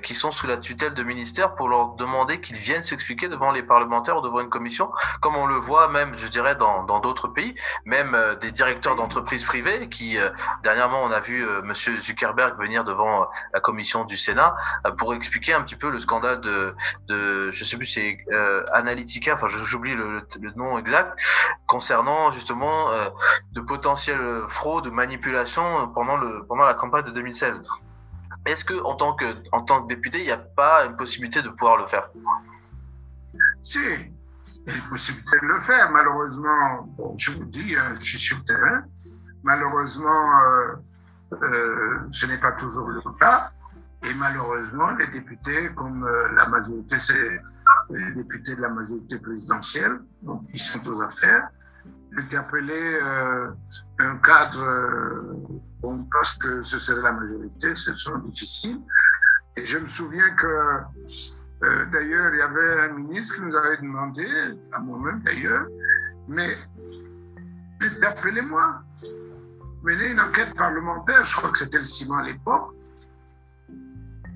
[0.01, 3.63] qui sont sous la tutelle de ministère pour leur demander qu'ils viennent s'expliquer devant les
[3.63, 4.91] parlementaires devant une commission,
[5.21, 7.55] comme on le voit même, je dirais, dans d'autres pays,
[7.85, 10.29] même euh, des directeurs d'entreprises privées qui, euh,
[10.63, 14.55] dernièrement, on a vu euh, Monsieur Zuckerberg venir devant la commission du Sénat
[14.97, 16.75] pour expliquer un petit peu le scandale de,
[17.07, 18.17] de je sais plus, c'est
[18.73, 21.19] Analytica, enfin j'oublie le, le, nom exact,
[21.65, 22.87] concernant justement
[23.51, 27.61] de potentielles fraudes, manipulations pendant le pendant la campagne de 2016.
[28.45, 31.41] Est-ce que en tant que en tant que député, il n'y a pas une possibilité
[31.41, 32.09] de pouvoir le faire?
[33.61, 33.79] Si,
[34.65, 35.91] il y a une possibilité de le faire.
[35.91, 38.83] Malheureusement, je vous dis, euh, je suis sur le terrain.
[39.43, 40.75] Malheureusement, euh,
[41.43, 43.51] euh, ce n'est pas toujours le cas.
[44.03, 47.41] Et malheureusement, les députés, comme la majorité, c'est
[47.89, 51.49] les députés de la majorité présidentielle, donc ils sont aux affaires,
[52.17, 53.51] interpeller euh,
[53.99, 54.65] un cadre,
[55.81, 58.79] bon, parce que ce serait la majorité, c'est souvent difficile.
[59.55, 60.47] Et je me souviens que,
[61.63, 64.25] euh, d'ailleurs, il y avait un ministre qui nous avait demandé,
[64.71, 65.67] à moi-même d'ailleurs,
[66.27, 66.57] mais
[68.01, 68.81] appelez-moi,
[69.83, 72.73] menez une enquête parlementaire, je crois que c'était le ciment à l'époque,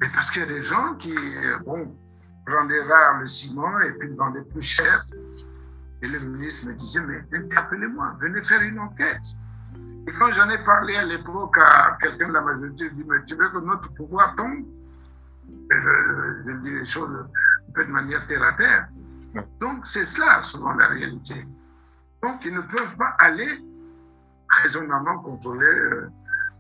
[0.02, 1.16] mais parce qu'il y a des gens qui,
[1.66, 1.96] bon,
[2.48, 5.06] rendaient rare le ciment et puis le vendaient plus cher.
[6.02, 7.24] Et le ministre me disait, mais
[7.56, 9.26] appelez-moi, venez faire une enquête.
[10.06, 13.24] Et quand j'en ai parlé à l'époque à quelqu'un de la majorité, je dis, mais
[13.26, 14.66] tu veux que notre pouvoir tombe?
[15.70, 18.88] Je, dis les choses un peu de manière terre à terre.
[19.60, 21.46] Donc c'est cela, souvent, la réalité.
[22.22, 23.60] Donc ils ne peuvent pas aller
[24.62, 26.10] raisonnablement contrôler euh,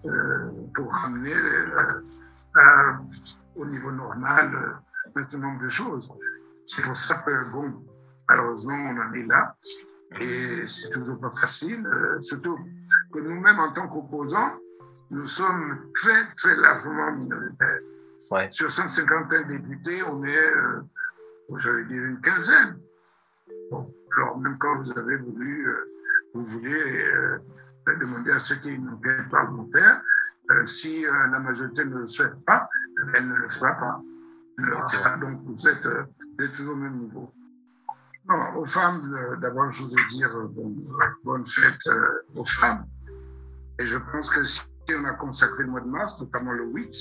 [0.05, 2.93] euh, pour ramener euh,
[3.55, 6.11] au niveau normal un certain nombre de choses.
[6.65, 7.85] C'est pour ça que, bon,
[8.27, 9.55] malheureusement, on en est là.
[10.19, 11.83] Et c'est toujours pas facile,
[12.21, 12.57] surtout
[13.11, 14.53] que nous-mêmes, en tant qu'opposants,
[15.09, 17.79] nous sommes très, très largement minoritaires.
[18.33, 18.47] Ouais.
[18.49, 20.81] Sur 150 députés, on est, euh,
[21.57, 22.79] j'allais dire, une quinzaine.
[23.69, 25.91] Bon, alors, même quand vous avez voulu, euh,
[26.33, 27.37] vous voulez euh,
[28.01, 30.01] demander à ceux qui une enquête parlementaire,
[30.65, 32.67] si la majorité ne le souhaite pas,
[33.13, 34.01] elle ne le fera pas.
[34.57, 35.17] Elle ne le fera pas.
[35.17, 37.31] Donc, vous êtes, vous êtes toujours au même niveau.
[38.27, 40.47] Non, aux femmes, d'abord, je voudrais dire euh,
[41.23, 41.87] bonne fête
[42.35, 42.87] aux femmes.
[43.77, 44.63] Et je pense que si
[44.97, 46.95] on a consacré le mois de mars, notamment le 8,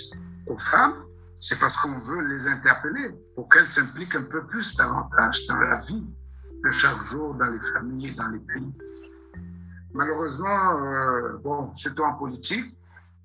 [0.49, 1.05] aux femmes,
[1.43, 5.81] c'est parce qu'on veut les interpeller pour qu'elles s'impliquent un peu plus davantage dans la
[5.81, 6.07] vie
[6.65, 8.73] de chaque jour, dans les familles dans les pays.
[9.93, 12.73] Malheureusement, euh, bon, surtout en politique,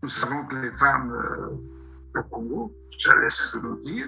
[0.02, 4.08] nous savons que les femmes euh, au Congo, je laisse le dire,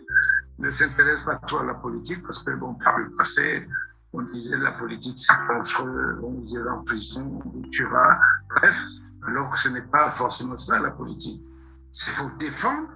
[0.57, 3.67] ne s'intéresse pas trop à la politique parce que, bon, par le passé,
[4.11, 8.19] on disait la politique c'est dangereux, on disait en prison, on tuera,
[8.55, 8.83] bref,
[9.27, 11.43] alors que ce n'est pas forcément ça la politique.
[11.91, 12.89] C'est pour défendre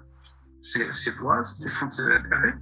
[0.64, 2.56] ses droits, défendre ses intérêts,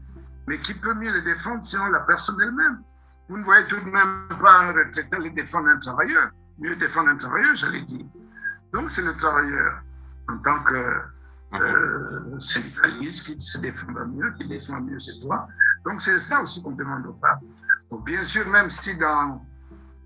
[0.47, 2.82] mais qui peut mieux les défendre sinon la personne elle-même?
[3.30, 7.10] Vous ne voyez tout de même pas un retraité les défendre un travailleur, mieux défendre
[7.10, 8.06] un travailleur, j'allais dire.
[8.74, 9.82] Donc c'est le travailleur
[10.28, 11.02] en tant que
[11.54, 15.47] euh, syndicaliste qui se défend mieux, qui défend mieux ses droits.
[15.86, 17.39] Donc c'est ça aussi qu'on demande aux femmes.
[18.06, 19.45] Bien sûr, même si dans,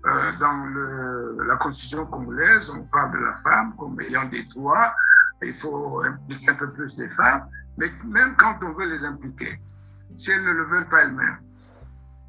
[0.06, 4.94] euh, dans la constitution congolaise, on parle de la femme comme ayant des droits,
[5.42, 7.48] il faut impliquer un peu plus les femmes,
[7.78, 9.60] mais même quand on veut les impliquer,
[10.14, 11.38] si elles ne le veulent pas elles-mêmes,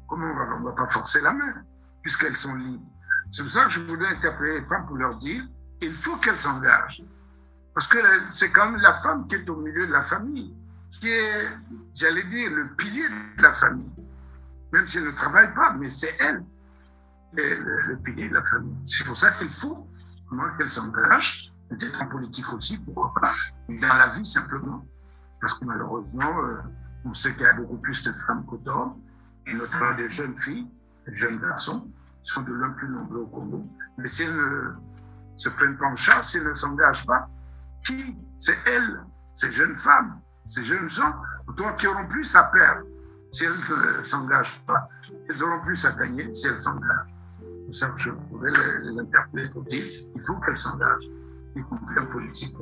[0.06, 1.54] comment on ne va pas forcer la main,
[2.02, 2.84] puisqu'elles sont libres.
[3.30, 5.44] C'est pour ça que je voulais interpeller les femmes pour leur dire,
[5.80, 7.02] il faut qu'elles s'engagent.
[7.74, 7.98] Parce que
[8.30, 10.54] c'est quand même la femme qui est au milieu de la famille,
[10.92, 11.48] qui est,
[11.94, 13.94] j'allais dire, le pilier de la famille.
[14.72, 16.42] Même si elle ne travaille pas, mais c'est elle,
[17.34, 18.76] le, le, pilier de la famille.
[18.86, 19.86] C'est pour ça qu'il faut
[20.56, 23.32] qu'elle s'engage, peut-être en politique aussi, pourquoi pas,
[23.68, 24.84] dans la vie simplement.
[25.40, 26.56] Parce que malheureusement, euh,
[27.04, 29.00] on sait qu'il y a beaucoup plus de femmes que d'hommes,
[29.46, 30.68] et notamment des jeunes filles,
[31.06, 31.90] des jeunes garçons,
[32.22, 33.64] sont de l'un plus nombreux au Congo.
[33.96, 34.72] Mais si elles ne
[35.36, 37.28] se prennent pas en charge, si elles ne s'engagent pas,
[37.84, 39.00] qui C'est elles,
[39.34, 41.14] ces jeunes femmes, ces jeunes gens,
[41.56, 42.82] toi, qui auront plus à perdre
[43.32, 44.88] si elles ne s'engagent pas.
[45.28, 47.14] Elles auront plus à gagner si elles s'engagent.
[47.66, 49.84] C'est ça que je pourrais les, les interpeller pour dire
[50.14, 51.08] il faut qu'elles s'engagent,
[51.56, 52.56] y compris politique.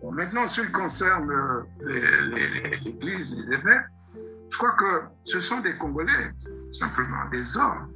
[0.00, 1.30] Bon, maintenant, ce qui concerne
[1.80, 3.86] l'Église, les, évêques,
[4.50, 6.32] je crois que ce sont des Congolais,
[6.72, 7.92] simplement des hommes.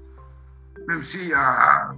[0.89, 1.33] Même si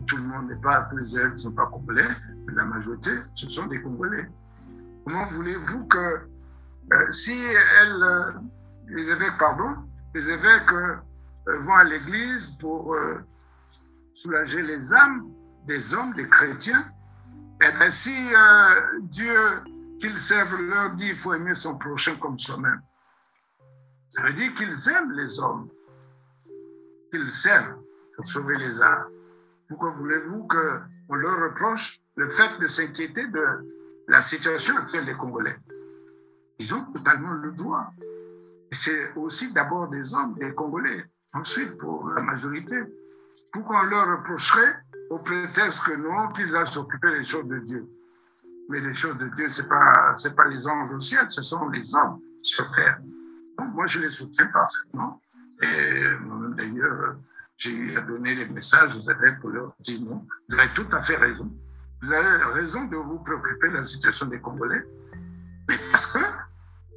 [0.06, 2.08] tout le monde n'est pas, tous les ne sont pas Congolais,
[2.54, 4.28] la majorité, ce sont des Congolais.
[5.04, 6.28] Comment voulez-vous que
[6.92, 8.32] euh, si elles, euh,
[8.88, 9.74] les évêques, pardon,
[10.14, 10.96] les évêques euh,
[11.60, 12.96] vont à l'église pour
[14.14, 15.28] soulager les âmes
[15.66, 16.90] des hommes, des chrétiens,
[17.60, 19.62] eh bien si euh, Dieu
[19.98, 22.80] qu'ils servent leur dit il faut aimer son prochain comme soi-même,
[24.08, 25.68] ça veut dire qu'ils aiment les hommes,
[27.12, 27.78] qu'ils servent
[28.16, 29.08] pour sauver les âmes.
[29.68, 33.44] Pourquoi voulez-vous qu'on leur reproche le fait de s'inquiéter de
[34.08, 35.56] la situation actuelle des Congolais?
[36.58, 37.92] Ils ont totalement le droit.
[38.72, 42.76] C'est aussi d'abord des hommes, des Congolais, ensuite pour la majorité.
[43.52, 44.76] Pourquoi on leur reprocherait
[45.10, 47.88] au prétexte que non, qu'ils aillent s'occuper des choses de Dieu
[48.68, 51.68] Mais les choses de Dieu, ce n'est pas, pas les anges au ciel, ce sont
[51.68, 52.98] les hommes sur terre.
[53.58, 55.20] Donc moi, je les soutiens parfaitement.
[55.62, 57.16] Et moi-même, d'ailleurs,
[57.56, 60.86] j'ai eu à donner les messages aux évêques pour leur dire non, vous avez tout
[60.92, 61.50] à fait raison.
[62.00, 64.84] Vous avez raison de vous préoccuper de la situation des Congolais.
[65.68, 66.20] Mais parce que,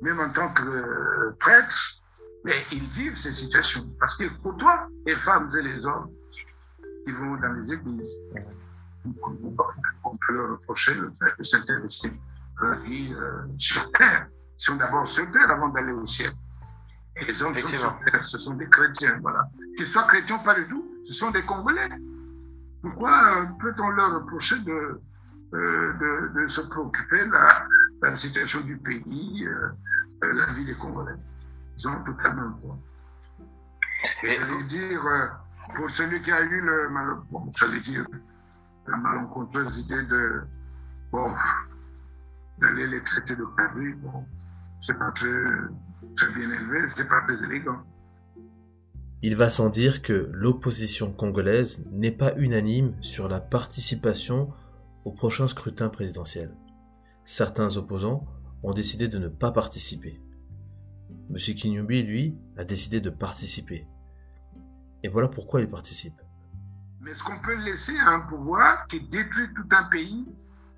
[0.01, 2.01] même en tant que prêtre,
[2.43, 3.87] mais ils vivent ces situations.
[3.99, 6.09] Parce qu'ils côtoient les femmes et les hommes.
[7.05, 8.27] Qui vont dans les églises.
[9.05, 12.11] On peut leur reprocher le fait de s'intéresser
[12.61, 14.27] à la vie euh, sur terre.
[14.29, 16.31] Ils sont d'abord sur terre avant d'aller au ciel.
[17.15, 19.43] Et les hommes sont sur terre, ce sont des chrétiens, voilà.
[19.75, 21.89] Qu'ils soient chrétiens pas du tout, ce sont des Congolais.
[22.81, 25.01] Pourquoi euh, peut-on leur reprocher de,
[25.53, 27.67] euh, de, de, se préoccuper de la,
[28.01, 31.15] la, situation du pays, euh, la vie des Congolais?
[31.77, 32.79] Ils ont totalement le droit.
[34.23, 35.01] Et je veux dire,
[35.75, 36.89] pour celui qui a eu le
[37.29, 37.45] bon,
[37.83, 38.05] dire,
[38.87, 40.41] la malencontreuse idée de,
[41.11, 41.27] bon,
[42.59, 44.25] d'aller les traiter de Paris, bon,
[44.79, 45.29] c'est pas très,
[46.15, 47.83] très bien élevé, c'est pas très élégant.
[49.23, 54.51] Il va sans dire que l'opposition congolaise n'est pas unanime sur la participation
[55.05, 56.55] au prochain scrutin présidentiel.
[57.23, 58.25] Certains opposants
[58.63, 60.19] ont décidé de ne pas participer.
[61.29, 61.37] M.
[61.37, 63.87] Kinyumbi, lui, a décidé de participer.
[65.03, 66.19] Et voilà pourquoi il participe.
[66.99, 70.27] Mais est-ce qu'on peut laisser un pouvoir qui détruit tout un pays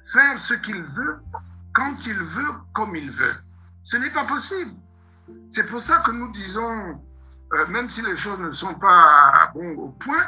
[0.04, 1.20] faire ce qu'il veut,
[1.74, 3.36] quand il veut, comme il veut?
[3.82, 4.72] Ce n'est pas possible.
[5.50, 7.02] C'est pour ça que nous disons
[7.54, 10.26] euh, même si les choses ne sont pas bon au point,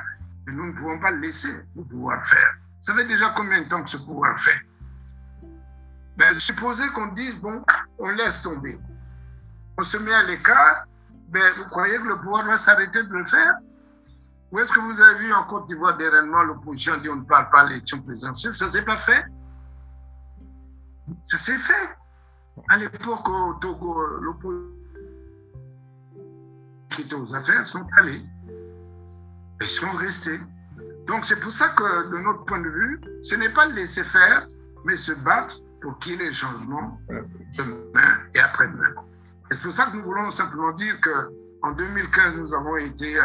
[0.47, 2.55] nous ne pouvons pas laisser le pouvoir faire.
[2.81, 4.59] Ça fait déjà combien de temps que ce pouvoir fait?
[6.17, 7.63] Ben, Supposez qu'on dise, bon,
[7.97, 8.77] on laisse tomber.
[9.77, 10.85] On se met à l'écart,
[11.29, 13.55] ben, vous croyez que le pouvoir va s'arrêter de le faire?
[14.51, 17.49] Ou est-ce que vous avez vu en Côte d'Ivoire dernièrement l'opposition dit on ne parle
[17.49, 18.55] pas l'élection présidentielle?
[18.55, 19.25] Ça ne s'est pas fait
[21.25, 21.89] Ça s'est fait.
[22.69, 24.75] À l'époque, au Togo, l'opposition
[26.89, 28.23] qui étaient aux affaires sont allés
[29.61, 30.39] et sont restés.
[31.07, 34.47] Donc c'est pour ça que de notre point de vue, ce n'est pas laisser faire,
[34.85, 36.99] mais se battre pour qu'il y ait les changements
[37.57, 38.93] demain et après-demain.
[39.51, 43.19] c'est pour ça que nous voulons simplement dire qu'en 2015, nous avons été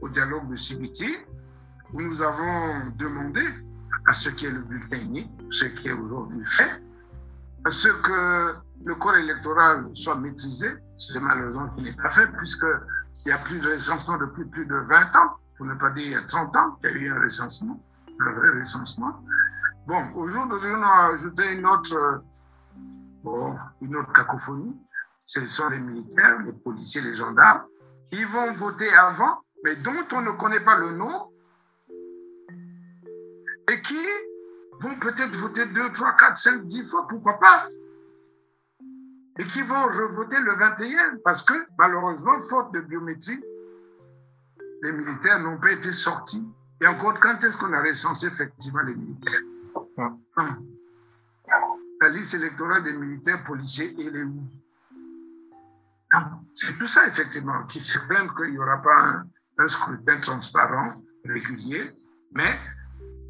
[0.00, 1.26] au dialogue de CBT,
[1.92, 3.46] où nous avons demandé
[4.06, 6.82] à ce qui est le bulletin unique, ce qui est aujourd'hui fait,
[7.64, 10.76] à ce que le corps électoral soit maîtrisé.
[10.98, 14.76] C'est malheureusement qu'il n'est pas fait, puisqu'il y a plus de recensement depuis plus de
[14.76, 17.80] 20 ans, pour ne pas dire 30 ans, qu'il y a eu un recensement,
[18.20, 19.24] un vrai recensement.
[19.86, 22.22] Bon, aujourd'hui, on a ajouté une autre,
[23.80, 24.76] une autre cacophonie.
[25.24, 27.62] Ce sont les militaires, les policiers, les gendarmes,
[28.10, 31.28] qui vont voter avant, mais dont on ne connaît pas le nom,
[33.68, 33.98] et qui
[34.78, 37.68] vont peut-être voter 2, 3, 4, 5, 10 fois, pourquoi pas
[39.38, 43.42] et qui vont revoter le 21 parce que malheureusement, faute de biométrie,
[44.82, 46.46] les militaires n'ont pas été sortis.
[46.80, 49.40] Et encore, quand est-ce qu'on a recensé effectivement les militaires
[52.00, 54.42] La liste électorale des militaires, policiers et les où?
[56.54, 59.26] C'est tout ça, effectivement, qui se plaignent qu'il n'y aura pas un,
[59.58, 61.92] un, scrutin transparent, régulier,
[62.32, 62.58] mais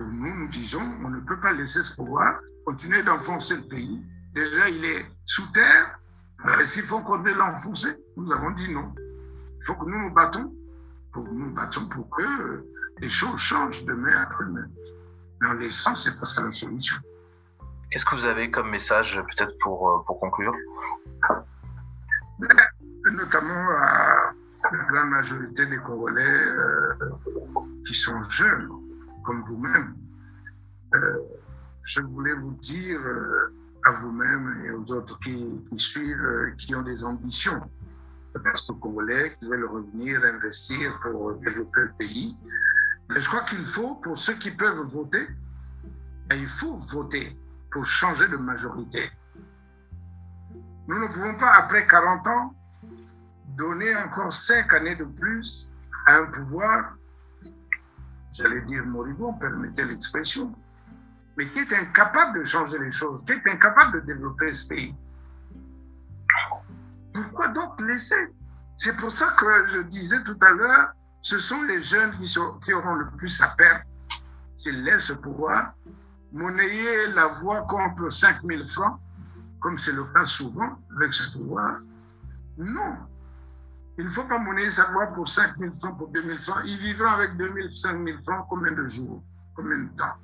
[0.01, 4.03] nous, nous disons, on ne peut pas laisser ce pouvoir continuer d'enfoncer le pays
[4.37, 5.99] Déjà, il est sous terre.
[6.61, 8.93] Est-ce qu'il faut qu'on l'enfoncer Nous avons dit non.
[8.99, 10.53] Il faut que nous nous battons.
[11.11, 12.67] Pour, nous battons pour que
[12.99, 14.67] les choses changent demain après-demain.
[15.41, 16.97] Mais en laissant, ce n'est pas ça la solution.
[17.91, 20.55] Qu'est-ce que vous avez comme message, peut-être, pour, euh, pour conclure?
[22.39, 22.49] Ben,
[23.11, 24.33] Notamment à
[24.93, 26.95] la majorité des Congolais euh,
[27.87, 28.69] qui sont jeunes,
[29.25, 29.95] comme vous-même.
[30.95, 31.19] Euh,
[31.85, 33.01] je voulais vous dire
[33.87, 37.61] à vous-même et aux autres qui, suivent, euh, qui ont des ambitions.
[38.43, 42.37] Parce que Congolais qui veulent revenir, investir pour développer le pays.
[43.09, 45.29] Mais je crois qu'il faut, pour ceux qui peuvent voter,
[46.29, 47.37] ben, il faut voter
[47.71, 49.11] pour changer de majorité.
[50.89, 52.56] Nous ne pouvons pas, après 40 ans,
[53.57, 55.69] donner encore 5 années de plus
[56.07, 56.97] à un pouvoir,
[58.33, 60.55] j'allais dire moribond, permettez l'expression,
[61.37, 64.95] mais qui est incapable de changer les choses, qui est incapable de développer ce pays.
[67.13, 68.29] Pourquoi donc laisser?
[68.77, 72.33] C'est pour ça que je disais tout à l'heure, ce sont les jeunes qui,
[72.65, 73.85] qui auront le plus à perdre
[74.55, 75.75] s'ils laissent ce pouvoir,
[76.33, 79.01] monnayer la voix contre 5 000 francs,
[79.61, 81.79] comme c'est le cas souvent avec ce pouvoir.
[82.59, 82.97] Non.
[83.99, 86.63] Il ne faut pas monnayer sa voix pour 5 000 francs, pour 2 000 francs.
[86.67, 89.23] Ils vivront avec 2 000, 5 000 francs combien de jours,
[89.55, 90.15] combien de temps?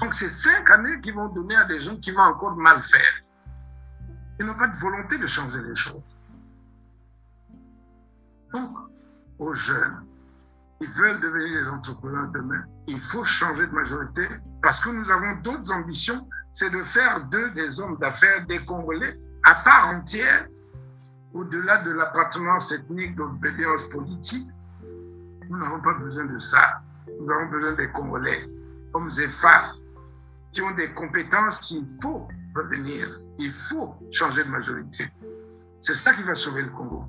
[0.00, 3.22] Donc, c'est cinq années qui vont donner à des gens qui vont encore mal faire.
[4.38, 6.16] Ils n'ont pas de volonté de changer les choses.
[8.52, 8.70] Donc,
[9.38, 10.04] aux jeunes
[10.80, 14.26] qui veulent devenir des entrepreneurs demain, il faut changer de majorité
[14.62, 19.20] parce que nous avons d'autres ambitions, c'est de faire d'eux des hommes d'affaires, des Congolais
[19.44, 20.46] à part entière,
[21.32, 24.48] au-delà de l'appartenance ethnique, d'obédience politique.
[25.48, 26.82] Nous n'avons pas besoin de ça.
[27.20, 28.48] nous avons besoin des Congolais,
[28.94, 29.72] hommes et femmes,
[30.52, 35.08] qui ont des compétences, il faut revenir, il faut changer de majorité.
[35.78, 37.04] C'est ça qui va sauver le Congo.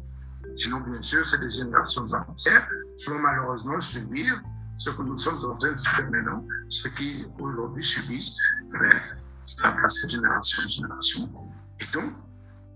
[0.55, 2.67] Sinon, bien sûr, c'est des générations entières
[2.97, 4.41] qui vont malheureusement subir
[4.77, 8.35] ce que nous sommes en train de faire maintenant, ce qui aujourd'hui subissent,
[9.45, 11.29] ça passe de génération en génération.
[11.79, 12.13] Et donc,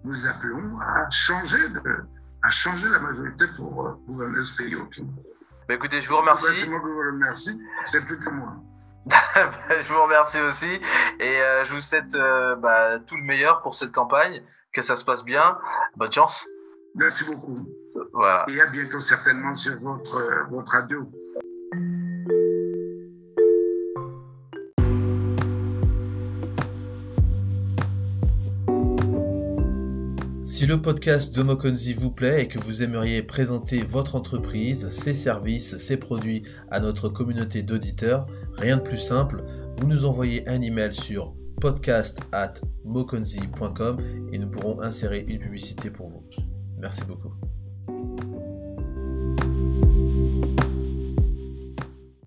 [0.05, 1.81] nous appelons à changer, de,
[2.43, 5.05] à changer la majorité pour euh, gouverner ce pays autour.
[5.67, 6.55] Bah écoutez, je vous remercie.
[6.55, 8.55] C'est moi qui vous remercie, c'est plus que moi.
[9.69, 10.79] je vous remercie aussi
[11.19, 14.41] et euh, je vous souhaite euh, bah, tout le meilleur pour cette campagne,
[14.73, 15.57] que ça se passe bien.
[15.95, 16.47] Bonne chance.
[16.95, 17.67] Merci beaucoup.
[18.13, 18.45] Voilà.
[18.47, 21.09] Et à bientôt certainement sur votre, votre radio.
[30.55, 35.13] Si le podcast de Mokonzi vous plaît et que vous aimeriez présenter votre entreprise, ses
[35.13, 39.43] services, ses produits à notre communauté d'auditeurs, rien de plus simple,
[39.75, 42.53] vous nous envoyez un email sur podcast at
[44.31, 46.23] et nous pourrons insérer une publicité pour vous.
[46.79, 47.33] Merci beaucoup.